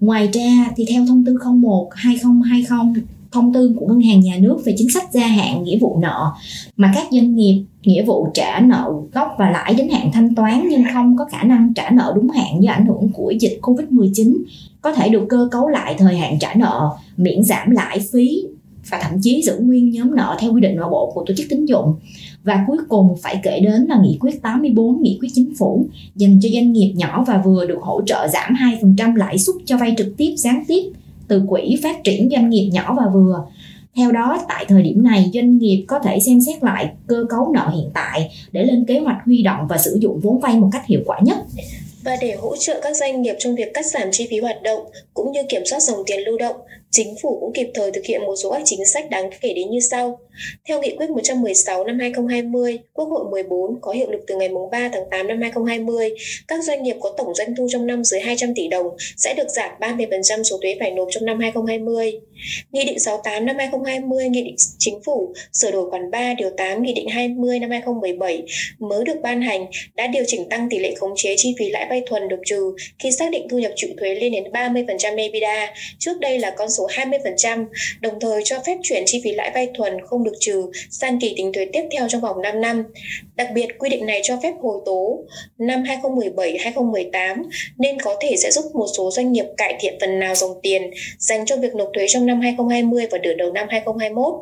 Ngoài 0.00 0.28
ra, 0.32 0.70
thì 0.76 0.84
theo 0.88 1.06
thông 1.06 1.24
tư 1.24 1.38
01 1.44 1.88
2020 1.92 3.02
thông 3.32 3.52
tư 3.52 3.76
của 3.80 3.86
ngân 3.86 4.00
hàng 4.00 4.20
nhà 4.20 4.36
nước 4.40 4.58
về 4.64 4.74
chính 4.78 4.90
sách 4.90 5.12
gia 5.12 5.26
hạn 5.26 5.64
nghĩa 5.64 5.78
vụ 5.78 5.98
nợ 6.02 6.32
mà 6.76 6.92
các 6.94 7.06
doanh 7.10 7.34
nghiệp 7.34 7.64
nghĩa 7.82 8.04
vụ 8.04 8.28
trả 8.34 8.60
nợ 8.60 8.92
gốc 9.12 9.28
và 9.38 9.50
lãi 9.50 9.74
đến 9.74 9.88
hạn 9.88 10.10
thanh 10.12 10.34
toán 10.34 10.68
nhưng 10.70 10.82
không 10.94 11.16
có 11.16 11.24
khả 11.24 11.42
năng 11.42 11.74
trả 11.74 11.90
nợ 11.90 12.12
đúng 12.16 12.30
hạn 12.30 12.62
do 12.62 12.72
ảnh 12.72 12.86
hưởng 12.86 13.10
của 13.12 13.30
dịch 13.30 13.58
Covid-19 13.62 14.36
có 14.82 14.92
thể 14.92 15.08
được 15.08 15.26
cơ 15.28 15.48
cấu 15.50 15.68
lại 15.68 15.94
thời 15.98 16.16
hạn 16.16 16.38
trả 16.38 16.54
nợ, 16.54 16.90
miễn 17.16 17.42
giảm 17.42 17.70
lãi 17.70 17.98
phí 18.12 18.42
và 18.90 18.98
thậm 19.02 19.20
chí 19.22 19.42
giữ 19.42 19.58
nguyên 19.60 19.90
nhóm 19.90 20.16
nợ 20.16 20.36
theo 20.40 20.52
quy 20.52 20.60
định 20.60 20.76
nội 20.76 20.90
bộ 20.90 21.12
của 21.14 21.24
tổ 21.26 21.34
chức 21.34 21.46
tín 21.50 21.64
dụng. 21.64 21.94
Và 22.44 22.64
cuối 22.66 22.76
cùng 22.88 23.16
phải 23.22 23.40
kể 23.42 23.60
đến 23.60 23.86
là 23.88 24.00
nghị 24.02 24.16
quyết 24.20 24.42
84 24.42 25.02
nghị 25.02 25.18
quyết 25.20 25.28
chính 25.34 25.54
phủ 25.58 25.86
dành 26.16 26.40
cho 26.42 26.48
doanh 26.54 26.72
nghiệp 26.72 26.92
nhỏ 26.96 27.24
và 27.26 27.42
vừa 27.44 27.66
được 27.66 27.78
hỗ 27.82 28.02
trợ 28.06 28.28
giảm 28.32 28.54
2% 28.82 29.16
lãi 29.16 29.38
suất 29.38 29.56
cho 29.64 29.76
vay 29.76 29.94
trực 29.98 30.16
tiếp 30.16 30.34
gián 30.36 30.64
tiếp 30.68 30.92
từ 31.32 31.42
quỹ 31.48 31.76
phát 31.82 32.04
triển 32.04 32.28
doanh 32.30 32.50
nghiệp 32.50 32.70
nhỏ 32.72 32.94
và 32.96 33.10
vừa. 33.14 33.44
Theo 33.96 34.12
đó, 34.12 34.44
tại 34.48 34.64
thời 34.68 34.82
điểm 34.82 35.04
này, 35.04 35.30
doanh 35.34 35.58
nghiệp 35.58 35.84
có 35.88 35.98
thể 35.98 36.20
xem 36.20 36.40
xét 36.40 36.64
lại 36.64 36.90
cơ 37.06 37.24
cấu 37.30 37.52
nợ 37.54 37.70
hiện 37.74 37.90
tại 37.94 38.30
để 38.52 38.64
lên 38.64 38.84
kế 38.84 38.98
hoạch 38.98 39.16
huy 39.24 39.42
động 39.42 39.66
và 39.68 39.78
sử 39.78 39.98
dụng 40.00 40.20
vốn 40.22 40.40
vay 40.40 40.56
một 40.56 40.68
cách 40.72 40.86
hiệu 40.86 41.00
quả 41.06 41.18
nhất. 41.22 41.36
Và 42.04 42.16
để 42.20 42.36
hỗ 42.40 42.56
trợ 42.56 42.80
các 42.82 42.96
doanh 42.96 43.22
nghiệp 43.22 43.34
trong 43.38 43.54
việc 43.54 43.74
cắt 43.74 43.86
giảm 43.86 44.08
chi 44.12 44.26
phí 44.30 44.38
hoạt 44.40 44.62
động 44.62 44.80
cũng 45.14 45.32
như 45.32 45.40
kiểm 45.48 45.62
soát 45.70 45.80
dòng 45.80 45.98
tiền 46.06 46.20
lưu 46.26 46.38
động, 46.38 46.56
chính 46.92 47.14
phủ 47.22 47.38
cũng 47.40 47.52
kịp 47.52 47.70
thời 47.74 47.90
thực 47.92 48.04
hiện 48.04 48.20
một 48.22 48.36
số 48.42 48.50
các 48.50 48.62
chính 48.64 48.86
sách 48.86 49.10
đáng 49.10 49.30
kể 49.40 49.52
đến 49.54 49.70
như 49.70 49.80
sau. 49.80 50.18
Theo 50.68 50.82
nghị 50.82 50.96
quyết 50.96 51.10
116 51.10 51.84
năm 51.84 51.98
2020, 51.98 52.78
Quốc 52.92 53.04
hội 53.04 53.24
14 53.30 53.80
có 53.80 53.92
hiệu 53.92 54.10
lực 54.10 54.20
từ 54.26 54.36
ngày 54.36 54.48
3 54.72 54.88
tháng 54.92 55.04
8 55.10 55.26
năm 55.26 55.40
2020, 55.40 56.10
các 56.48 56.64
doanh 56.64 56.82
nghiệp 56.82 56.96
có 57.00 57.14
tổng 57.16 57.34
doanh 57.34 57.54
thu 57.56 57.66
trong 57.70 57.86
năm 57.86 58.04
dưới 58.04 58.20
200 58.20 58.54
tỷ 58.54 58.68
đồng 58.68 58.86
sẽ 59.16 59.34
được 59.34 59.48
giảm 59.48 59.70
30% 59.80 60.42
số 60.42 60.58
thuế 60.62 60.76
phải 60.80 60.90
nộp 60.90 61.08
trong 61.10 61.24
năm 61.24 61.40
2020. 61.40 62.20
Nghị 62.72 62.84
định 62.84 62.98
68 62.98 63.46
năm 63.46 63.56
2020, 63.58 64.28
Nghị 64.28 64.42
định 64.42 64.56
Chính 64.78 64.98
phủ 65.04 65.34
sửa 65.52 65.70
đổi 65.70 65.90
khoản 65.90 66.10
3 66.10 66.34
điều 66.34 66.50
8 66.56 66.82
Nghị 66.82 66.94
định 66.94 67.08
20 67.08 67.58
năm 67.58 67.70
2017 67.70 68.42
mới 68.78 69.04
được 69.04 69.16
ban 69.22 69.42
hành 69.42 69.66
đã 69.94 70.06
điều 70.06 70.24
chỉnh 70.26 70.48
tăng 70.48 70.68
tỷ 70.70 70.78
lệ 70.78 70.94
khống 70.94 71.12
chế 71.16 71.34
chi 71.36 71.54
phí 71.58 71.70
lãi 71.70 71.86
vay 71.90 72.02
thuần 72.06 72.28
được 72.28 72.40
trừ 72.46 72.74
khi 72.98 73.12
xác 73.12 73.30
định 73.30 73.46
thu 73.50 73.58
nhập 73.58 73.72
chịu 73.76 73.90
thuế 74.00 74.14
lên 74.14 74.32
đến 74.32 74.44
30% 74.52 75.16
EBITDA, 75.16 75.74
trước 75.98 76.20
đây 76.20 76.38
là 76.38 76.50
con 76.50 76.70
số 76.70 76.81
20%, 76.86 77.66
đồng 78.00 78.20
thời 78.20 78.42
cho 78.44 78.58
phép 78.66 78.78
chuyển 78.82 79.02
chi 79.06 79.20
phí 79.24 79.32
lãi 79.32 79.50
vay 79.54 79.68
thuần 79.74 80.00
không 80.06 80.24
được 80.24 80.34
trừ 80.40 80.66
sang 80.90 81.20
kỳ 81.20 81.34
tính 81.36 81.52
thuế 81.52 81.66
tiếp 81.72 81.82
theo 81.92 82.08
trong 82.08 82.20
vòng 82.20 82.42
5 82.42 82.60
năm. 82.60 82.84
Đặc 83.34 83.48
biệt, 83.54 83.66
quy 83.78 83.88
định 83.88 84.06
này 84.06 84.20
cho 84.24 84.38
phép 84.42 84.52
hồi 84.62 84.80
tố 84.84 85.24
năm 85.58 85.82
2017-2018 85.82 87.42
nên 87.78 88.00
có 88.00 88.16
thể 88.20 88.36
sẽ 88.36 88.50
giúp 88.50 88.64
một 88.74 88.86
số 88.96 89.10
doanh 89.10 89.32
nghiệp 89.32 89.46
cải 89.56 89.76
thiện 89.80 89.94
phần 90.00 90.18
nào 90.18 90.34
dòng 90.34 90.60
tiền 90.62 90.90
dành 91.18 91.46
cho 91.46 91.56
việc 91.56 91.74
nộp 91.74 91.90
thuế 91.94 92.06
trong 92.08 92.26
năm 92.26 92.40
2020 92.40 93.06
và 93.10 93.18
nửa 93.18 93.34
đầu 93.34 93.52
năm 93.52 93.66
2021. 93.70 94.34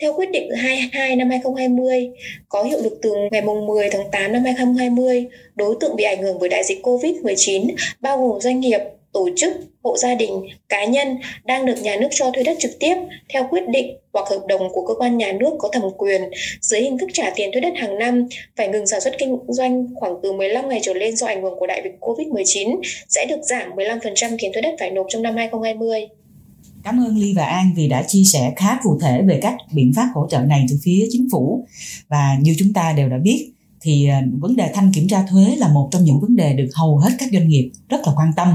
Theo 0.00 0.12
quyết 0.12 0.30
định 0.30 0.50
22 0.56 1.16
năm 1.16 1.30
2020 1.30 2.10
có 2.48 2.62
hiệu 2.62 2.78
lực 2.82 2.98
từ 3.02 3.10
ngày 3.32 3.42
10 3.42 3.88
tháng 3.90 4.10
8 4.10 4.32
năm 4.32 4.44
2020, 4.44 5.26
đối 5.54 5.76
tượng 5.80 5.96
bị 5.96 6.04
ảnh 6.04 6.22
hưởng 6.22 6.38
bởi 6.38 6.48
đại 6.48 6.64
dịch 6.64 6.82
COVID-19 6.82 7.74
bao 8.00 8.18
gồm 8.18 8.40
doanh 8.40 8.60
nghiệp, 8.60 8.80
tổ 9.14 9.28
chức, 9.36 9.52
hộ 9.82 9.96
gia 9.96 10.14
đình, 10.14 10.30
cá 10.68 10.84
nhân 10.84 11.08
đang 11.44 11.66
được 11.66 11.74
nhà 11.82 11.96
nước 12.00 12.08
cho 12.10 12.30
thuê 12.30 12.42
đất 12.42 12.56
trực 12.60 12.70
tiếp 12.80 12.94
theo 13.32 13.46
quyết 13.50 13.68
định 13.68 13.96
hoặc 14.12 14.28
hợp 14.30 14.40
đồng 14.48 14.68
của 14.72 14.86
cơ 14.86 14.94
quan 14.94 15.18
nhà 15.18 15.32
nước 15.32 15.50
có 15.58 15.68
thẩm 15.72 15.82
quyền 15.96 16.22
dưới 16.60 16.80
hình 16.80 16.98
thức 16.98 17.10
trả 17.12 17.30
tiền 17.36 17.50
thuê 17.52 17.60
đất 17.60 17.72
hàng 17.76 17.98
năm 17.98 18.26
phải 18.56 18.68
ngừng 18.68 18.86
sản 18.86 19.00
xuất 19.00 19.14
kinh 19.18 19.36
doanh 19.48 19.86
khoảng 19.94 20.14
từ 20.22 20.32
15 20.32 20.68
ngày 20.68 20.80
trở 20.82 20.94
lên 20.94 21.16
do 21.16 21.26
ảnh 21.26 21.42
hưởng 21.42 21.54
của 21.58 21.66
đại 21.66 21.80
dịch 21.84 21.96
Covid-19 22.00 22.80
sẽ 23.08 23.26
được 23.28 23.40
giảm 23.42 23.70
15% 23.70 24.36
tiền 24.38 24.52
thuê 24.52 24.62
đất 24.62 24.74
phải 24.78 24.90
nộp 24.90 25.06
trong 25.08 25.22
năm 25.22 25.36
2020. 25.36 26.08
Cảm 26.84 27.00
ơn 27.06 27.16
Ly 27.16 27.34
và 27.36 27.44
An 27.44 27.72
vì 27.76 27.88
đã 27.88 28.02
chia 28.02 28.24
sẻ 28.24 28.52
khá 28.56 28.78
cụ 28.82 28.98
thể 29.02 29.22
về 29.22 29.38
các 29.42 29.56
biện 29.72 29.92
pháp 29.96 30.08
hỗ 30.14 30.26
trợ 30.30 30.38
này 30.38 30.66
từ 30.70 30.76
phía 30.82 31.06
chính 31.10 31.28
phủ 31.32 31.66
và 32.08 32.36
như 32.40 32.54
chúng 32.58 32.72
ta 32.72 32.94
đều 32.96 33.08
đã 33.08 33.16
biết 33.18 33.50
thì 33.84 34.08
à, 34.08 34.22
vấn 34.40 34.56
đề 34.56 34.70
thanh 34.74 34.92
kiểm 34.92 35.08
tra 35.08 35.26
thuế 35.30 35.56
là 35.56 35.68
một 35.68 35.88
trong 35.92 36.04
những 36.04 36.20
vấn 36.20 36.36
đề 36.36 36.52
được 36.52 36.68
hầu 36.74 36.98
hết 36.98 37.10
các 37.18 37.28
doanh 37.32 37.48
nghiệp 37.48 37.70
rất 37.88 38.00
là 38.06 38.12
quan 38.16 38.32
tâm. 38.36 38.48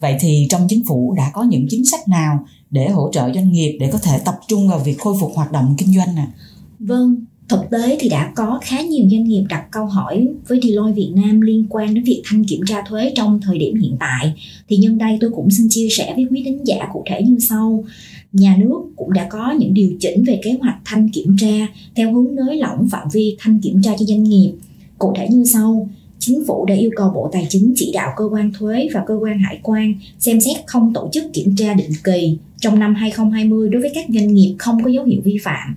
Vậy 0.00 0.16
thì 0.20 0.46
trong 0.50 0.66
chính 0.68 0.84
phủ 0.84 1.14
đã 1.16 1.30
có 1.34 1.42
những 1.42 1.66
chính 1.68 1.84
sách 1.84 2.08
nào 2.08 2.46
để 2.70 2.88
hỗ 2.88 3.10
trợ 3.12 3.32
doanh 3.34 3.52
nghiệp 3.52 3.76
để 3.80 3.90
có 3.92 3.98
thể 3.98 4.18
tập 4.24 4.34
trung 4.48 4.68
vào 4.68 4.78
việc 4.78 4.98
khôi 5.00 5.14
phục 5.20 5.32
hoạt 5.34 5.52
động 5.52 5.74
kinh 5.78 5.94
doanh 5.94 6.16
à 6.16 6.26
Vâng, 6.78 7.16
Thực 7.48 7.70
tế 7.70 7.96
thì 8.00 8.08
đã 8.08 8.32
có 8.34 8.58
khá 8.62 8.80
nhiều 8.80 9.06
doanh 9.10 9.24
nghiệp 9.24 9.44
đặt 9.48 9.64
câu 9.70 9.86
hỏi 9.86 10.28
với 10.48 10.60
Deloitte 10.62 10.94
Việt 10.94 11.10
Nam 11.14 11.40
liên 11.40 11.66
quan 11.68 11.94
đến 11.94 12.04
việc 12.04 12.22
thanh 12.24 12.44
kiểm 12.44 12.60
tra 12.66 12.82
thuế 12.88 13.12
trong 13.16 13.40
thời 13.40 13.58
điểm 13.58 13.74
hiện 13.74 13.96
tại. 14.00 14.32
Thì 14.68 14.76
nhân 14.76 14.98
đây 14.98 15.18
tôi 15.20 15.30
cũng 15.30 15.50
xin 15.50 15.68
chia 15.70 15.88
sẻ 15.90 16.12
với 16.16 16.26
quý 16.30 16.42
thính 16.44 16.66
giả 16.66 16.88
cụ 16.92 17.04
thể 17.06 17.22
như 17.22 17.38
sau. 17.38 17.84
Nhà 18.32 18.56
nước 18.58 18.80
cũng 18.96 19.12
đã 19.12 19.26
có 19.30 19.54
những 19.58 19.74
điều 19.74 19.92
chỉnh 20.00 20.24
về 20.24 20.40
kế 20.44 20.56
hoạch 20.60 20.76
thanh 20.84 21.08
kiểm 21.08 21.36
tra 21.40 21.66
theo 21.94 22.12
hướng 22.12 22.34
nới 22.34 22.56
lỏng 22.56 22.88
phạm 22.90 23.08
vi 23.12 23.36
thanh 23.38 23.60
kiểm 23.60 23.82
tra 23.82 23.90
cho 23.98 24.04
doanh 24.04 24.22
nghiệp. 24.24 24.52
Cụ 24.98 25.12
thể 25.16 25.28
như 25.30 25.44
sau, 25.44 25.88
chính 26.18 26.44
phủ 26.46 26.66
đã 26.66 26.74
yêu 26.74 26.90
cầu 26.96 27.10
Bộ 27.14 27.30
Tài 27.32 27.46
chính 27.48 27.72
chỉ 27.76 27.90
đạo 27.94 28.12
cơ 28.16 28.24
quan 28.24 28.52
thuế 28.58 28.88
và 28.94 29.04
cơ 29.06 29.14
quan 29.14 29.38
hải 29.38 29.60
quan 29.62 29.94
xem 30.18 30.40
xét 30.40 30.56
không 30.66 30.92
tổ 30.94 31.08
chức 31.12 31.24
kiểm 31.32 31.56
tra 31.56 31.74
định 31.74 31.90
kỳ 32.04 32.38
trong 32.60 32.78
năm 32.78 32.94
2020 32.94 33.68
đối 33.68 33.82
với 33.82 33.90
các 33.94 34.04
doanh 34.08 34.34
nghiệp 34.34 34.54
không 34.58 34.84
có 34.84 34.90
dấu 34.90 35.04
hiệu 35.04 35.20
vi 35.24 35.38
phạm 35.42 35.74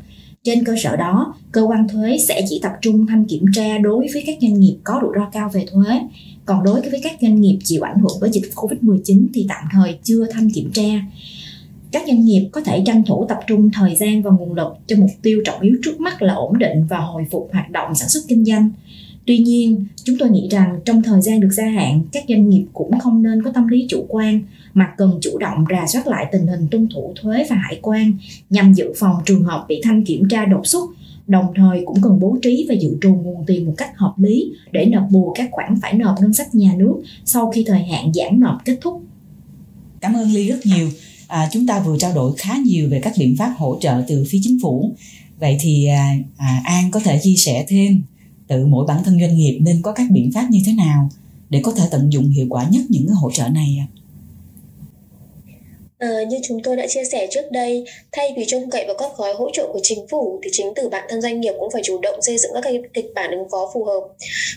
trên 0.47 0.63
cơ 0.63 0.75
sở 0.83 0.95
đó, 0.95 1.33
cơ 1.51 1.61
quan 1.61 1.87
thuế 1.87 2.17
sẽ 2.17 2.41
chỉ 2.49 2.59
tập 2.63 2.71
trung 2.81 3.07
thanh 3.07 3.25
kiểm 3.25 3.45
tra 3.53 3.77
đối 3.77 4.07
với 4.13 4.23
các 4.27 4.37
doanh 4.41 4.59
nghiệp 4.59 4.77
có 4.83 4.99
rủi 5.01 5.11
ro 5.15 5.29
cao 5.31 5.49
về 5.53 5.65
thuế. 5.71 5.99
Còn 6.45 6.63
đối 6.63 6.81
với 6.81 6.99
các 7.03 7.17
doanh 7.21 7.41
nghiệp 7.41 7.59
chịu 7.63 7.81
ảnh 7.81 7.99
hưởng 7.99 8.17
bởi 8.21 8.29
dịch 8.29 8.51
Covid-19 8.55 9.27
thì 9.33 9.45
tạm 9.49 9.63
thời 9.71 9.99
chưa 10.03 10.25
thanh 10.31 10.49
kiểm 10.49 10.71
tra. 10.73 11.01
Các 11.91 12.03
doanh 12.07 12.25
nghiệp 12.25 12.49
có 12.51 12.61
thể 12.61 12.83
tranh 12.85 13.03
thủ 13.07 13.25
tập 13.29 13.39
trung 13.47 13.69
thời 13.73 13.95
gian 13.95 14.21
và 14.21 14.31
nguồn 14.31 14.53
lực 14.53 14.73
cho 14.87 14.95
mục 14.99 15.11
tiêu 15.21 15.41
trọng 15.45 15.61
yếu 15.61 15.75
trước 15.83 15.99
mắt 15.99 16.21
là 16.21 16.33
ổn 16.33 16.59
định 16.59 16.85
và 16.89 16.97
hồi 16.97 17.25
phục 17.31 17.49
hoạt 17.53 17.71
động 17.71 17.95
sản 17.95 18.09
xuất 18.09 18.21
kinh 18.27 18.45
doanh. 18.45 18.69
Tuy 19.27 19.37
nhiên, 19.37 19.85
chúng 20.03 20.17
tôi 20.19 20.29
nghĩ 20.29 20.47
rằng 20.51 20.79
trong 20.85 21.03
thời 21.03 21.21
gian 21.21 21.39
được 21.39 21.51
gia 21.51 21.65
hạn, 21.65 22.01
các 22.11 22.23
doanh 22.29 22.49
nghiệp 22.49 22.65
cũng 22.73 22.99
không 22.99 23.23
nên 23.23 23.43
có 23.43 23.51
tâm 23.51 23.67
lý 23.67 23.85
chủ 23.89 24.05
quan 24.09 24.41
mà 24.73 24.93
cần 24.97 25.17
chủ 25.21 25.37
động 25.37 25.65
rà 25.69 25.87
soát 25.87 26.07
lại 26.07 26.25
tình 26.31 26.47
hình 26.47 26.67
tuân 26.71 26.87
thủ 26.93 27.13
thuế 27.21 27.45
và 27.49 27.55
hải 27.55 27.79
quan 27.81 28.13
nhằm 28.49 28.73
dự 28.73 28.93
phòng 28.97 29.15
trường 29.25 29.43
hợp 29.43 29.65
bị 29.67 29.81
thanh 29.83 30.05
kiểm 30.05 30.27
tra 30.29 30.45
đột 30.45 30.67
xuất 30.67 30.89
đồng 31.27 31.45
thời 31.55 31.83
cũng 31.85 32.01
cần 32.01 32.19
bố 32.19 32.37
trí 32.41 32.65
và 32.69 32.75
dự 32.75 32.97
trù 33.01 33.15
nguồn 33.15 33.45
tiền 33.47 33.65
một 33.65 33.73
cách 33.77 33.97
hợp 33.97 34.13
lý 34.17 34.51
để 34.71 34.85
nộp 34.85 35.07
bù 35.11 35.33
các 35.35 35.49
khoản 35.51 35.79
phải 35.81 35.93
nộp 35.93 36.15
ngân 36.21 36.33
sách 36.33 36.55
nhà 36.55 36.73
nước 36.77 36.95
sau 37.25 37.51
khi 37.51 37.63
thời 37.67 37.83
hạn 37.83 38.11
giãn 38.13 38.39
nộp 38.39 38.57
kết 38.65 38.77
thúc. 38.81 39.01
Cảm 40.01 40.13
ơn 40.13 40.31
Ly 40.31 40.47
rất 40.47 40.59
nhiều. 40.65 40.89
À, 41.27 41.49
chúng 41.51 41.67
ta 41.67 41.79
vừa 41.79 41.97
trao 41.97 42.13
đổi 42.13 42.33
khá 42.37 42.57
nhiều 42.65 42.89
về 42.89 43.01
các 43.03 43.13
biện 43.19 43.35
pháp 43.37 43.53
hỗ 43.57 43.77
trợ 43.81 44.03
từ 44.07 44.25
phía 44.29 44.39
chính 44.43 44.59
phủ. 44.61 44.95
Vậy 45.39 45.57
thì 45.59 45.85
à, 45.87 46.15
à, 46.37 46.61
An 46.63 46.91
có 46.91 46.99
thể 46.99 47.19
chia 47.23 47.35
sẻ 47.37 47.65
thêm 47.67 48.01
tự 48.47 48.65
mỗi 48.65 48.87
bản 48.87 49.03
thân 49.03 49.19
doanh 49.19 49.35
nghiệp 49.35 49.59
nên 49.61 49.81
có 49.81 49.91
các 49.91 50.11
biện 50.11 50.31
pháp 50.33 50.47
như 50.49 50.59
thế 50.65 50.73
nào 50.73 51.09
để 51.49 51.61
có 51.63 51.71
thể 51.71 51.83
tận 51.91 52.13
dụng 52.13 52.29
hiệu 52.29 52.45
quả 52.49 52.69
nhất 52.69 52.85
những 52.89 53.07
cái 53.07 53.15
hỗ 53.15 53.31
trợ 53.31 53.47
này 53.49 53.77
ạ? 53.79 53.87
À? 53.93 53.96
À, 55.99 56.23
như 56.29 56.37
chúng 56.43 56.63
tôi 56.63 56.75
đã 56.75 56.87
chia 56.87 57.03
sẻ 57.03 57.27
trước 57.31 57.51
đây, 57.51 57.85
thay 58.11 58.33
vì 58.37 58.45
trông 58.45 58.69
cậy 58.69 58.85
vào 58.85 58.95
các 58.97 59.11
gói 59.17 59.33
hỗ 59.33 59.49
trợ 59.53 59.67
của 59.73 59.79
chính 59.83 60.07
phủ 60.07 60.39
thì 60.43 60.49
chính 60.53 60.73
từ 60.75 60.89
bản 60.89 61.05
thân 61.09 61.21
doanh 61.21 61.41
nghiệp 61.41 61.53
cũng 61.59 61.71
phải 61.71 61.81
chủ 61.85 61.99
động 62.01 62.21
xây 62.21 62.37
dựng 62.37 62.51
các 62.53 62.73
kịch 62.93 63.05
bản 63.15 63.31
ứng 63.31 63.49
phó 63.51 63.71
phù 63.73 63.83
hợp. 63.83 64.01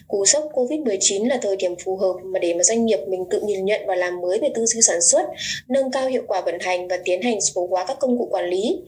Cú 0.09 0.25
sốc 0.27 0.45
Covid-19 0.53 1.29
là 1.29 1.39
thời 1.43 1.57
điểm 1.57 1.75
phù 1.85 1.97
hợp 1.97 2.13
mà 2.25 2.39
để 2.39 2.55
mà 2.55 2.63
doanh 2.63 2.87
nghiệp 2.87 2.99
mình 3.09 3.25
tự 3.31 3.41
nhìn 3.41 3.65
nhận 3.65 3.81
và 3.87 3.95
làm 3.97 4.21
mới 4.21 4.39
về 4.39 4.49
tư 4.55 4.67
duy 4.67 4.83
sản 4.83 5.03
xuất, 5.03 5.23
nâng 5.69 5.91
cao 5.91 6.09
hiệu 6.09 6.23
quả 6.27 6.41
vận 6.41 6.59
hành 6.61 6.89
và 6.89 6.99
tiến 7.05 7.23
hành 7.23 7.41
số 7.41 7.67
hóa 7.71 7.85
các 7.85 7.97
công 8.01 8.19
cụ 8.19 8.29
quản 8.31 8.49
lý. 8.51 8.81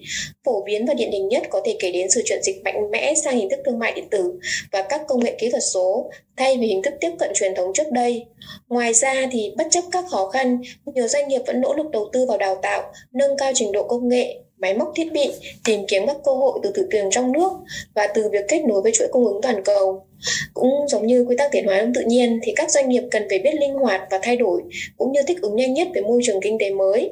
Phổ 0.45 0.63
biến 0.63 0.87
và 0.87 0.95
điển 0.95 1.11
hình 1.13 1.29
nhất 1.29 1.43
có 1.51 1.61
thể 1.65 1.77
kể 1.81 1.93
đến 1.93 2.11
sự 2.11 2.23
chuyển 2.25 2.43
dịch 2.43 2.63
mạnh 2.65 2.91
mẽ 2.91 3.15
sang 3.25 3.37
hình 3.37 3.51
thức 3.51 3.61
thương 3.65 3.79
mại 3.79 3.93
điện 3.93 4.09
tử 4.11 4.33
và 4.73 4.83
các 4.83 5.03
công 5.09 5.25
nghệ 5.25 5.37
kỹ 5.39 5.51
thuật 5.51 5.63
số 5.73 6.11
thay 6.37 6.57
vì 6.59 6.67
hình 6.67 6.83
thức 6.83 6.95
tiếp 7.01 7.11
cận 7.19 7.31
truyền 7.35 7.55
thống 7.55 7.73
trước 7.75 7.91
đây. 7.91 8.27
Ngoài 8.69 8.95
ra 8.95 9.29
thì 9.33 9.53
bất 9.57 9.67
chấp 9.71 9.85
các 9.93 10.05
khó 10.11 10.29
khăn, 10.29 10.61
nhiều 10.87 11.09
doanh 11.09 11.29
nghiệp 11.29 11.41
vẫn 11.47 11.61
nỗ 11.61 11.75
lực 11.75 11.91
đầu 11.91 12.11
tư 12.13 12.27
vào 12.29 12.39
đào 12.43 12.59
tạo, 12.63 12.93
nâng 13.13 13.37
cao 13.37 13.53
trình 13.55 13.73
độ 13.73 13.83
công 13.83 14.09
nghệ, 14.09 14.37
máy 14.59 14.75
móc 14.75 14.93
thiết 14.97 15.13
bị, 15.13 15.31
tìm 15.65 15.81
kiếm 15.89 16.07
các 16.07 16.17
cơ 16.25 16.33
hội 16.33 16.59
từ 16.63 16.73
thị 16.77 16.83
trường 16.93 17.11
trong 17.11 17.33
nước 17.33 17.53
và 17.95 18.07
từ 18.15 18.29
việc 18.33 18.45
kết 18.49 18.63
nối 18.69 18.83
với 18.83 18.93
chuỗi 18.93 19.09
cung 19.11 19.27
ứng 19.27 19.43
toàn 19.43 19.65
cầu. 19.65 20.07
Cũng 20.55 20.71
giống 20.89 21.07
như 21.07 21.25
quy 21.29 21.37
tắc 21.37 21.53
tiến 21.53 21.67
hóa 21.67 21.87
tự 21.95 22.01
nhiên 22.07 22.41
thì 22.43 22.53
các 22.57 22.71
doanh 22.71 22.89
nghiệp 22.89 23.03
cần 23.11 23.23
phải 23.29 23.39
biết 23.39 23.55
linh 23.61 23.75
hoạt 23.75 24.01
và 24.11 24.19
thay 24.23 24.37
đổi 24.37 24.63
cũng 24.99 25.13
như 25.13 25.21
thích 25.27 25.43
ứng 25.43 25.57
nhanh 25.57 25.75
nhất 25.75 25.89
với 25.93 26.03
môi 26.03 26.21
trường 26.25 26.41
kinh 26.41 26.59
tế 26.59 26.71
mới. 26.71 27.11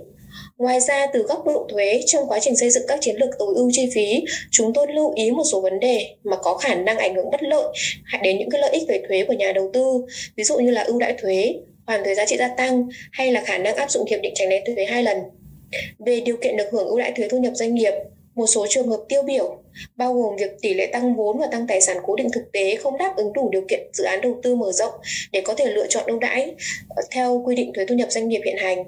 Ngoài 0.59 0.81
ra, 0.81 1.07
từ 1.13 1.23
góc 1.23 1.47
độ 1.47 1.67
thuế, 1.69 2.01
trong 2.07 2.29
quá 2.29 2.39
trình 2.41 2.57
xây 2.57 2.71
dựng 2.71 2.85
các 2.89 2.99
chiến 3.01 3.17
lược 3.17 3.31
tối 3.39 3.55
ưu 3.57 3.71
chi 3.73 3.91
phí, 3.95 4.25
chúng 4.51 4.73
tôi 4.73 4.87
lưu 4.95 5.13
ý 5.17 5.31
một 5.31 5.43
số 5.53 5.61
vấn 5.61 5.81
đề 5.81 6.07
mà 6.25 6.37
có 6.37 6.55
khả 6.55 6.75
năng 6.75 6.99
ảnh 6.99 7.15
hưởng 7.15 7.31
bất 7.31 7.43
lợi 7.43 7.65
đến 8.23 8.39
những 8.39 8.51
cái 8.51 8.61
lợi 8.61 8.71
ích 8.71 8.83
về 8.89 9.03
thuế 9.09 9.25
của 9.25 9.33
nhà 9.33 9.53
đầu 9.53 9.71
tư, 9.73 10.05
ví 10.37 10.45
dụ 10.45 10.59
như 10.59 10.71
là 10.71 10.83
ưu 10.83 10.99
đãi 10.99 11.15
thuế, 11.23 11.55
hoàn 11.91 12.05
thuế 12.05 12.15
giá 12.15 12.25
trị 12.27 12.37
gia 12.37 12.49
tăng 12.49 12.89
hay 13.13 13.33
là 13.33 13.43
khả 13.45 13.59
năng 13.59 13.77
áp 13.77 13.91
dụng 13.91 14.07
hiệp 14.11 14.21
định 14.23 14.33
tránh 14.35 14.49
né 14.49 14.63
thuế 14.67 14.85
hai 14.85 15.03
lần. 15.03 15.19
Về 15.99 16.21
điều 16.21 16.37
kiện 16.37 16.57
được 16.57 16.69
hưởng 16.73 16.87
ưu 16.87 16.99
đãi 16.99 17.13
thuế 17.13 17.29
thu 17.29 17.39
nhập 17.39 17.53
doanh 17.55 17.75
nghiệp, 17.75 17.93
một 18.35 18.47
số 18.47 18.67
trường 18.69 18.89
hợp 18.89 19.01
tiêu 19.09 19.23
biểu 19.23 19.63
bao 19.97 20.15
gồm 20.15 20.37
việc 20.37 20.51
tỷ 20.63 20.75
lệ 20.75 20.87
tăng 20.87 21.15
vốn 21.17 21.39
và 21.39 21.47
tăng 21.51 21.67
tài 21.67 21.81
sản 21.81 21.97
cố 22.03 22.17
định 22.17 22.29
thực 22.33 22.53
tế 22.53 22.77
không 22.77 22.99
đáp 22.99 23.17
ứng 23.17 23.33
đủ 23.33 23.49
điều 23.53 23.63
kiện 23.69 23.81
dự 23.93 24.05
án 24.05 24.21
đầu 24.21 24.41
tư 24.43 24.55
mở 24.55 24.73
rộng 24.73 24.93
để 25.33 25.41
có 25.41 25.55
thể 25.55 25.67
lựa 25.67 25.87
chọn 25.87 26.05
ưu 26.07 26.19
đãi 26.19 26.55
ờ, 26.89 27.03
theo 27.11 27.43
quy 27.45 27.55
định 27.55 27.73
thuế 27.75 27.85
thu 27.87 27.95
nhập 27.95 28.11
doanh 28.11 28.29
nghiệp 28.29 28.41
hiện 28.45 28.57
hành 28.57 28.85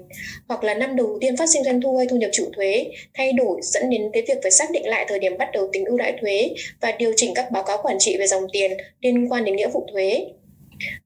hoặc 0.47 0.63
là 0.63 0.73
năm 0.73 0.95
đầu 0.95 1.17
tiên 1.21 1.37
phát 1.37 1.49
sinh 1.49 1.63
doanh 1.63 1.81
thu 1.81 1.97
hay 1.97 2.07
thu 2.07 2.17
nhập 2.17 2.29
chịu 2.33 2.45
thuế 2.55 2.85
thay 3.13 3.33
đổi 3.33 3.59
dẫn 3.63 3.89
đến 3.89 4.09
cái 4.13 4.23
việc 4.27 4.37
phải 4.41 4.51
xác 4.51 4.71
định 4.71 4.87
lại 4.87 5.05
thời 5.09 5.19
điểm 5.19 5.37
bắt 5.37 5.49
đầu 5.53 5.69
tính 5.73 5.85
ưu 5.85 5.97
đãi 5.97 6.13
thuế 6.21 6.49
và 6.81 6.91
điều 6.91 7.13
chỉnh 7.15 7.33
các 7.35 7.51
báo 7.51 7.63
cáo 7.63 7.77
quản 7.83 7.97
trị 7.99 8.17
về 8.19 8.27
dòng 8.27 8.43
tiền 8.53 8.77
liên 9.01 9.31
quan 9.31 9.45
đến 9.45 9.55
nghĩa 9.55 9.69
vụ 9.69 9.87
thuế 9.91 10.25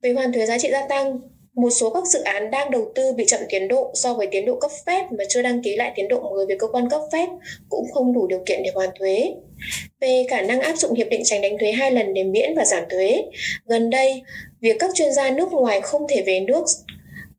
về 0.01 0.13
hoàn 0.13 0.33
thuế 0.33 0.45
giá 0.45 0.57
trị 0.57 0.69
gia 0.71 0.87
tăng 0.87 1.19
một 1.57 1.69
số 1.69 1.89
các 1.89 2.05
dự 2.05 2.21
án 2.21 2.51
đang 2.51 2.71
đầu 2.71 2.91
tư 2.95 3.13
bị 3.13 3.25
chậm 3.25 3.39
tiến 3.49 3.67
độ 3.67 3.91
so 3.93 4.13
với 4.13 4.27
tiến 4.31 4.45
độ 4.45 4.55
cấp 4.55 4.71
phép 4.85 5.05
mà 5.11 5.23
chưa 5.29 5.41
đăng 5.41 5.63
ký 5.63 5.75
lại 5.75 5.91
tiến 5.95 6.07
độ 6.07 6.19
mới 6.19 6.45
với 6.45 6.57
cơ 6.59 6.67
quan 6.67 6.89
cấp 6.89 7.01
phép 7.11 7.27
cũng 7.69 7.85
không 7.93 8.13
đủ 8.13 8.27
điều 8.27 8.43
kiện 8.45 8.63
để 8.63 8.71
hoàn 8.75 8.89
thuế. 8.99 9.33
Về 10.01 10.25
khả 10.29 10.41
năng 10.41 10.61
áp 10.61 10.77
dụng 10.77 10.93
hiệp 10.93 11.07
định 11.09 11.21
tránh 11.23 11.41
đánh 11.41 11.57
thuế 11.57 11.71
hai 11.71 11.91
lần 11.91 12.13
để 12.13 12.23
miễn 12.23 12.55
và 12.55 12.65
giảm 12.65 12.83
thuế, 12.89 13.23
gần 13.65 13.89
đây 13.89 14.21
việc 14.61 14.75
các 14.79 14.91
chuyên 14.93 15.13
gia 15.13 15.31
nước 15.31 15.51
ngoài 15.51 15.81
không 15.81 16.07
thể 16.07 16.23
về 16.25 16.39
nước 16.39 16.65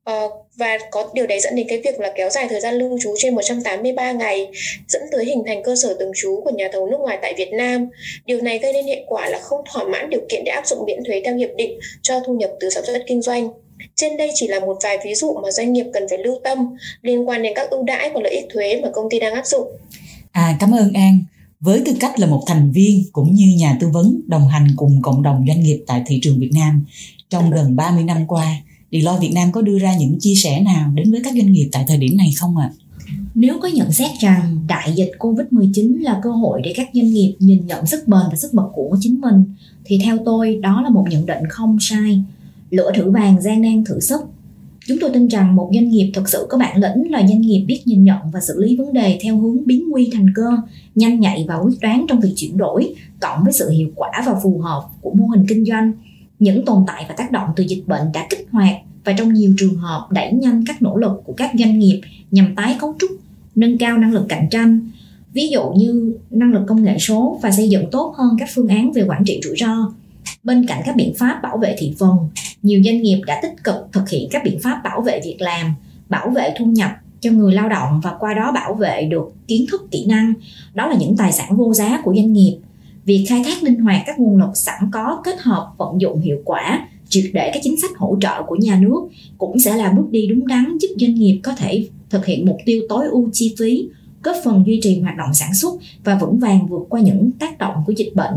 ờ, 0.04 0.28
và 0.56 0.78
có 0.90 1.10
điều 1.14 1.26
đấy 1.26 1.40
dẫn 1.40 1.56
đến 1.56 1.66
cái 1.68 1.78
việc 1.78 2.00
là 2.00 2.12
kéo 2.16 2.30
dài 2.30 2.46
thời 2.48 2.60
gian 2.60 2.74
lưu 2.74 2.98
trú 3.02 3.14
trên 3.18 3.34
183 3.34 4.12
ngày 4.12 4.48
dẫn 4.88 5.02
tới 5.12 5.24
hình 5.24 5.42
thành 5.46 5.62
cơ 5.62 5.76
sở 5.76 5.96
thường 5.98 6.12
trú 6.14 6.40
của 6.44 6.50
nhà 6.50 6.68
thầu 6.72 6.86
nước 6.86 7.00
ngoài 7.00 7.18
tại 7.22 7.34
Việt 7.36 7.52
Nam. 7.52 7.88
Điều 8.24 8.40
này 8.40 8.58
gây 8.58 8.72
nên 8.72 8.86
hệ 8.86 9.04
quả 9.06 9.28
là 9.28 9.38
không 9.38 9.60
thỏa 9.72 9.84
mãn 9.84 10.10
điều 10.10 10.20
kiện 10.28 10.44
để 10.44 10.52
áp 10.52 10.66
dụng 10.66 10.84
miễn 10.86 11.04
thuế 11.04 11.22
theo 11.24 11.36
hiệp 11.36 11.50
định 11.56 11.78
cho 12.02 12.20
thu 12.26 12.34
nhập 12.34 12.50
từ 12.60 12.70
sản 12.70 12.84
xuất 12.84 13.02
kinh 13.06 13.22
doanh. 13.22 13.48
Trên 13.94 14.16
đây 14.16 14.30
chỉ 14.34 14.48
là 14.48 14.60
một 14.60 14.76
vài 14.82 14.98
ví 15.04 15.14
dụ 15.14 15.34
mà 15.42 15.50
doanh 15.50 15.72
nghiệp 15.72 15.86
cần 15.92 16.02
phải 16.10 16.18
lưu 16.18 16.34
tâm 16.44 16.58
liên 17.02 17.28
quan 17.28 17.42
đến 17.42 17.52
các 17.56 17.70
ưu 17.70 17.82
đãi 17.82 18.10
và 18.14 18.20
lợi 18.20 18.32
ích 18.32 18.46
thuế 18.52 18.80
mà 18.82 18.88
công 18.94 19.10
ty 19.10 19.20
đang 19.20 19.34
áp 19.34 19.46
dụng. 19.46 19.68
À, 20.32 20.56
cảm 20.60 20.74
ơn 20.74 20.92
An. 20.92 21.24
Với 21.60 21.82
tư 21.86 21.92
cách 22.00 22.18
là 22.18 22.26
một 22.26 22.42
thành 22.46 22.72
viên 22.72 23.04
cũng 23.12 23.34
như 23.34 23.46
nhà 23.58 23.76
tư 23.80 23.88
vấn 23.88 24.20
đồng 24.26 24.48
hành 24.48 24.68
cùng 24.76 25.02
cộng 25.02 25.22
đồng 25.22 25.44
doanh 25.48 25.60
nghiệp 25.60 25.84
tại 25.86 26.02
thị 26.06 26.18
trường 26.22 26.38
Việt 26.38 26.50
Nam 26.54 26.84
trong 27.30 27.50
gần 27.50 27.76
30 27.76 28.04
năm 28.04 28.26
qua, 28.26 28.56
Deloitte 28.92 29.20
Việt 29.20 29.32
Nam 29.34 29.52
có 29.52 29.62
đưa 29.62 29.78
ra 29.78 29.96
những 29.96 30.16
chia 30.20 30.34
sẻ 30.34 30.60
nào 30.60 30.90
đến 30.94 31.10
với 31.10 31.20
các 31.24 31.34
doanh 31.34 31.52
nghiệp 31.52 31.68
tại 31.72 31.84
thời 31.88 31.96
điểm 31.96 32.16
này 32.16 32.30
không 32.36 32.56
ạ? 32.56 32.70
À? 32.72 32.76
Nếu 33.34 33.58
có 33.62 33.68
nhận 33.68 33.92
xét 33.92 34.10
rằng 34.20 34.58
đại 34.68 34.92
dịch 34.94 35.10
Covid-19 35.18 36.02
là 36.02 36.20
cơ 36.22 36.30
hội 36.30 36.60
để 36.64 36.72
các 36.76 36.88
doanh 36.94 37.12
nghiệp 37.12 37.36
nhìn 37.38 37.66
nhận 37.66 37.86
sức 37.86 38.08
bền 38.08 38.20
và 38.30 38.36
sức 38.36 38.54
bật 38.54 38.68
của 38.74 38.96
chính 39.00 39.20
mình, 39.20 39.44
thì 39.84 40.00
theo 40.04 40.18
tôi 40.24 40.56
đó 40.62 40.82
là 40.82 40.90
một 40.90 41.06
nhận 41.10 41.26
định 41.26 41.48
không 41.48 41.78
sai 41.80 42.22
lửa 42.70 42.92
thử 42.94 43.10
vàng 43.10 43.40
gian 43.40 43.62
nan 43.62 43.84
thử 43.84 44.00
sức. 44.00 44.20
Chúng 44.86 44.98
tôi 45.00 45.10
tin 45.10 45.28
rằng 45.28 45.56
một 45.56 45.70
doanh 45.74 45.88
nghiệp 45.88 46.10
thực 46.14 46.28
sự 46.28 46.46
có 46.48 46.58
bản 46.58 46.76
lĩnh 46.76 47.10
là 47.10 47.26
doanh 47.28 47.40
nghiệp 47.40 47.64
biết 47.66 47.82
nhìn 47.84 48.04
nhận 48.04 48.18
và 48.32 48.40
xử 48.40 48.60
lý 48.60 48.76
vấn 48.76 48.92
đề 48.92 49.18
theo 49.22 49.38
hướng 49.38 49.66
biến 49.66 49.88
nguy 49.90 50.10
thành 50.12 50.26
cơ, 50.34 50.50
nhanh 50.94 51.20
nhạy 51.20 51.44
và 51.48 51.56
quyết 51.56 51.80
đoán 51.80 52.06
trong 52.08 52.20
việc 52.20 52.32
chuyển 52.36 52.56
đổi, 52.56 52.94
cộng 53.20 53.44
với 53.44 53.52
sự 53.52 53.70
hiệu 53.70 53.88
quả 53.94 54.10
và 54.26 54.34
phù 54.42 54.58
hợp 54.58 54.82
của 55.00 55.10
mô 55.14 55.26
hình 55.26 55.46
kinh 55.48 55.64
doanh. 55.64 55.92
Những 56.38 56.64
tồn 56.64 56.84
tại 56.86 57.04
và 57.08 57.14
tác 57.14 57.32
động 57.32 57.48
từ 57.56 57.64
dịch 57.64 57.82
bệnh 57.86 58.12
đã 58.14 58.26
kích 58.30 58.46
hoạt 58.50 58.76
và 59.04 59.12
trong 59.12 59.34
nhiều 59.34 59.54
trường 59.58 59.74
hợp 59.74 60.06
đẩy 60.10 60.32
nhanh 60.32 60.64
các 60.66 60.82
nỗ 60.82 60.96
lực 60.96 61.22
của 61.24 61.32
các 61.32 61.50
doanh 61.58 61.78
nghiệp 61.78 62.00
nhằm 62.30 62.54
tái 62.54 62.76
cấu 62.80 62.94
trúc, 62.98 63.10
nâng 63.54 63.78
cao 63.78 63.98
năng 63.98 64.12
lực 64.12 64.26
cạnh 64.28 64.48
tranh. 64.50 64.90
Ví 65.32 65.48
dụ 65.48 65.70
như 65.76 66.16
năng 66.30 66.52
lực 66.52 66.62
công 66.66 66.82
nghệ 66.82 66.98
số 66.98 67.38
và 67.42 67.50
xây 67.50 67.68
dựng 67.68 67.90
tốt 67.90 68.14
hơn 68.18 68.36
các 68.38 68.48
phương 68.54 68.68
án 68.68 68.92
về 68.92 69.04
quản 69.08 69.24
trị 69.24 69.40
rủi 69.44 69.56
ro. 69.56 69.92
Bên 70.44 70.66
cạnh 70.66 70.82
các 70.86 70.96
biện 70.96 71.14
pháp 71.14 71.40
bảo 71.42 71.58
vệ 71.58 71.76
thị 71.78 71.94
phần 71.98 72.16
nhiều 72.62 72.82
doanh 72.84 73.02
nghiệp 73.02 73.20
đã 73.26 73.40
tích 73.42 73.64
cực 73.64 73.74
thực 73.92 74.08
hiện 74.08 74.28
các 74.30 74.42
biện 74.44 74.58
pháp 74.62 74.80
bảo 74.84 75.00
vệ 75.00 75.20
việc 75.24 75.36
làm, 75.40 75.74
bảo 76.08 76.30
vệ 76.30 76.54
thu 76.58 76.64
nhập 76.64 76.90
cho 77.20 77.30
người 77.30 77.52
lao 77.52 77.68
động 77.68 78.00
và 78.02 78.14
qua 78.20 78.34
đó 78.34 78.52
bảo 78.52 78.74
vệ 78.74 79.02
được 79.02 79.32
kiến 79.48 79.66
thức, 79.70 79.90
kỹ 79.90 80.06
năng. 80.06 80.32
Đó 80.74 80.86
là 80.86 80.96
những 80.96 81.16
tài 81.16 81.32
sản 81.32 81.56
vô 81.56 81.74
giá 81.74 82.00
của 82.04 82.14
doanh 82.16 82.32
nghiệp. 82.32 82.58
Việc 83.04 83.26
khai 83.28 83.42
thác 83.44 83.62
linh 83.62 83.80
hoạt 83.80 84.02
các 84.06 84.18
nguồn 84.18 84.36
lực 84.36 84.50
sẵn 84.54 84.90
có 84.92 85.22
kết 85.24 85.40
hợp 85.40 85.72
vận 85.78 86.00
dụng 86.00 86.20
hiệu 86.20 86.38
quả, 86.44 86.88
triệt 87.08 87.24
để 87.32 87.50
các 87.54 87.60
chính 87.62 87.80
sách 87.80 87.90
hỗ 87.96 88.16
trợ 88.20 88.42
của 88.46 88.56
nhà 88.56 88.78
nước 88.80 89.00
cũng 89.38 89.58
sẽ 89.58 89.76
là 89.76 89.90
bước 89.90 90.10
đi 90.10 90.26
đúng 90.26 90.46
đắn 90.46 90.78
giúp 90.80 90.88
doanh 90.96 91.14
nghiệp 91.14 91.40
có 91.42 91.54
thể 91.54 91.88
thực 92.10 92.26
hiện 92.26 92.46
mục 92.46 92.56
tiêu 92.64 92.82
tối 92.88 93.06
ưu 93.06 93.30
chi 93.32 93.54
phí, 93.58 93.88
góp 94.22 94.36
phần 94.44 94.64
duy 94.66 94.80
trì 94.82 95.00
hoạt 95.00 95.16
động 95.16 95.34
sản 95.34 95.54
xuất 95.54 95.74
và 96.04 96.18
vững 96.18 96.38
vàng 96.38 96.66
vượt 96.66 96.86
qua 96.88 97.00
những 97.00 97.30
tác 97.38 97.58
động 97.58 97.74
của 97.86 97.92
dịch 97.96 98.12
bệnh 98.14 98.34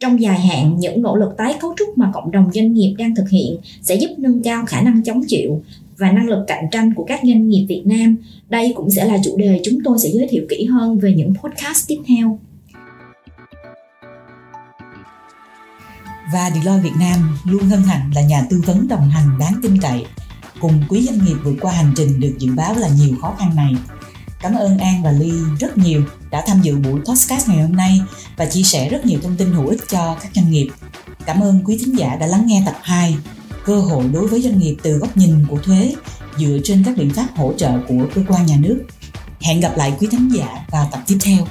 trong 0.00 0.20
dài 0.20 0.40
hạn, 0.40 0.76
những 0.78 1.02
nỗ 1.02 1.16
lực 1.16 1.36
tái 1.36 1.54
cấu 1.60 1.74
trúc 1.78 1.98
mà 1.98 2.10
cộng 2.14 2.30
đồng 2.30 2.50
doanh 2.54 2.72
nghiệp 2.72 2.94
đang 2.98 3.14
thực 3.14 3.30
hiện 3.30 3.56
sẽ 3.82 3.94
giúp 3.94 4.10
nâng 4.18 4.42
cao 4.42 4.66
khả 4.66 4.80
năng 4.80 5.02
chống 5.02 5.22
chịu 5.28 5.62
và 5.98 6.12
năng 6.12 6.28
lực 6.28 6.44
cạnh 6.46 6.64
tranh 6.72 6.94
của 6.94 7.04
các 7.04 7.20
doanh 7.22 7.48
nghiệp 7.48 7.66
Việt 7.68 7.82
Nam. 7.84 8.16
Đây 8.48 8.72
cũng 8.76 8.90
sẽ 8.90 9.04
là 9.04 9.16
chủ 9.24 9.36
đề 9.36 9.60
chúng 9.64 9.78
tôi 9.84 9.98
sẽ 9.98 10.08
giới 10.12 10.26
thiệu 10.30 10.46
kỹ 10.48 10.64
hơn 10.64 10.98
về 10.98 11.14
những 11.16 11.34
podcast 11.42 11.88
tiếp 11.88 11.98
theo. 12.08 12.38
Và 16.32 16.50
Deloitte 16.54 16.82
Việt 16.82 16.94
Nam 17.00 17.36
luôn 17.44 17.62
hân 17.62 17.82
hạnh 17.82 18.10
là 18.14 18.22
nhà 18.22 18.46
tư 18.50 18.60
vấn 18.66 18.88
đồng 18.88 19.10
hành 19.10 19.38
đáng 19.40 19.54
tin 19.62 19.80
cậy 19.80 20.04
cùng 20.60 20.82
quý 20.88 21.02
doanh 21.02 21.24
nghiệp 21.24 21.36
vượt 21.44 21.56
qua 21.60 21.72
hành 21.72 21.92
trình 21.96 22.20
được 22.20 22.34
dự 22.38 22.54
báo 22.56 22.74
là 22.74 22.88
nhiều 22.88 23.16
khó 23.20 23.34
khăn 23.38 23.56
này 23.56 23.74
Cảm 24.42 24.54
ơn 24.54 24.78
An 24.78 25.02
và 25.02 25.10
Ly 25.10 25.32
rất 25.60 25.78
nhiều 25.78 26.02
đã 26.30 26.42
tham 26.46 26.60
dự 26.62 26.76
buổi 26.76 27.00
podcast 27.04 27.48
ngày 27.48 27.62
hôm 27.62 27.76
nay 27.76 28.00
và 28.36 28.46
chia 28.46 28.62
sẻ 28.62 28.88
rất 28.88 29.06
nhiều 29.06 29.20
thông 29.22 29.36
tin 29.36 29.52
hữu 29.52 29.66
ích 29.66 29.80
cho 29.88 30.16
các 30.22 30.30
doanh 30.34 30.50
nghiệp. 30.50 30.68
Cảm 31.26 31.40
ơn 31.40 31.64
quý 31.64 31.78
thính 31.84 31.98
giả 31.98 32.16
đã 32.16 32.26
lắng 32.26 32.46
nghe 32.46 32.62
tập 32.66 32.76
2 32.82 33.16
cơ 33.64 33.80
hội 33.80 34.04
đối 34.12 34.26
với 34.26 34.42
doanh 34.42 34.58
nghiệp 34.58 34.76
từ 34.82 34.98
góc 34.98 35.16
nhìn 35.16 35.46
của 35.48 35.58
thuế 35.58 35.94
dựa 36.38 36.58
trên 36.64 36.82
các 36.84 36.96
biện 36.96 37.10
pháp 37.10 37.26
hỗ 37.36 37.52
trợ 37.56 37.72
của 37.88 38.06
cơ 38.14 38.22
quan 38.28 38.46
nhà 38.46 38.56
nước. 38.60 38.84
Hẹn 39.40 39.60
gặp 39.60 39.72
lại 39.76 39.94
quý 39.98 40.08
thính 40.10 40.28
giả 40.28 40.66
vào 40.70 40.88
tập 40.92 41.00
tiếp 41.06 41.18
theo. 41.22 41.46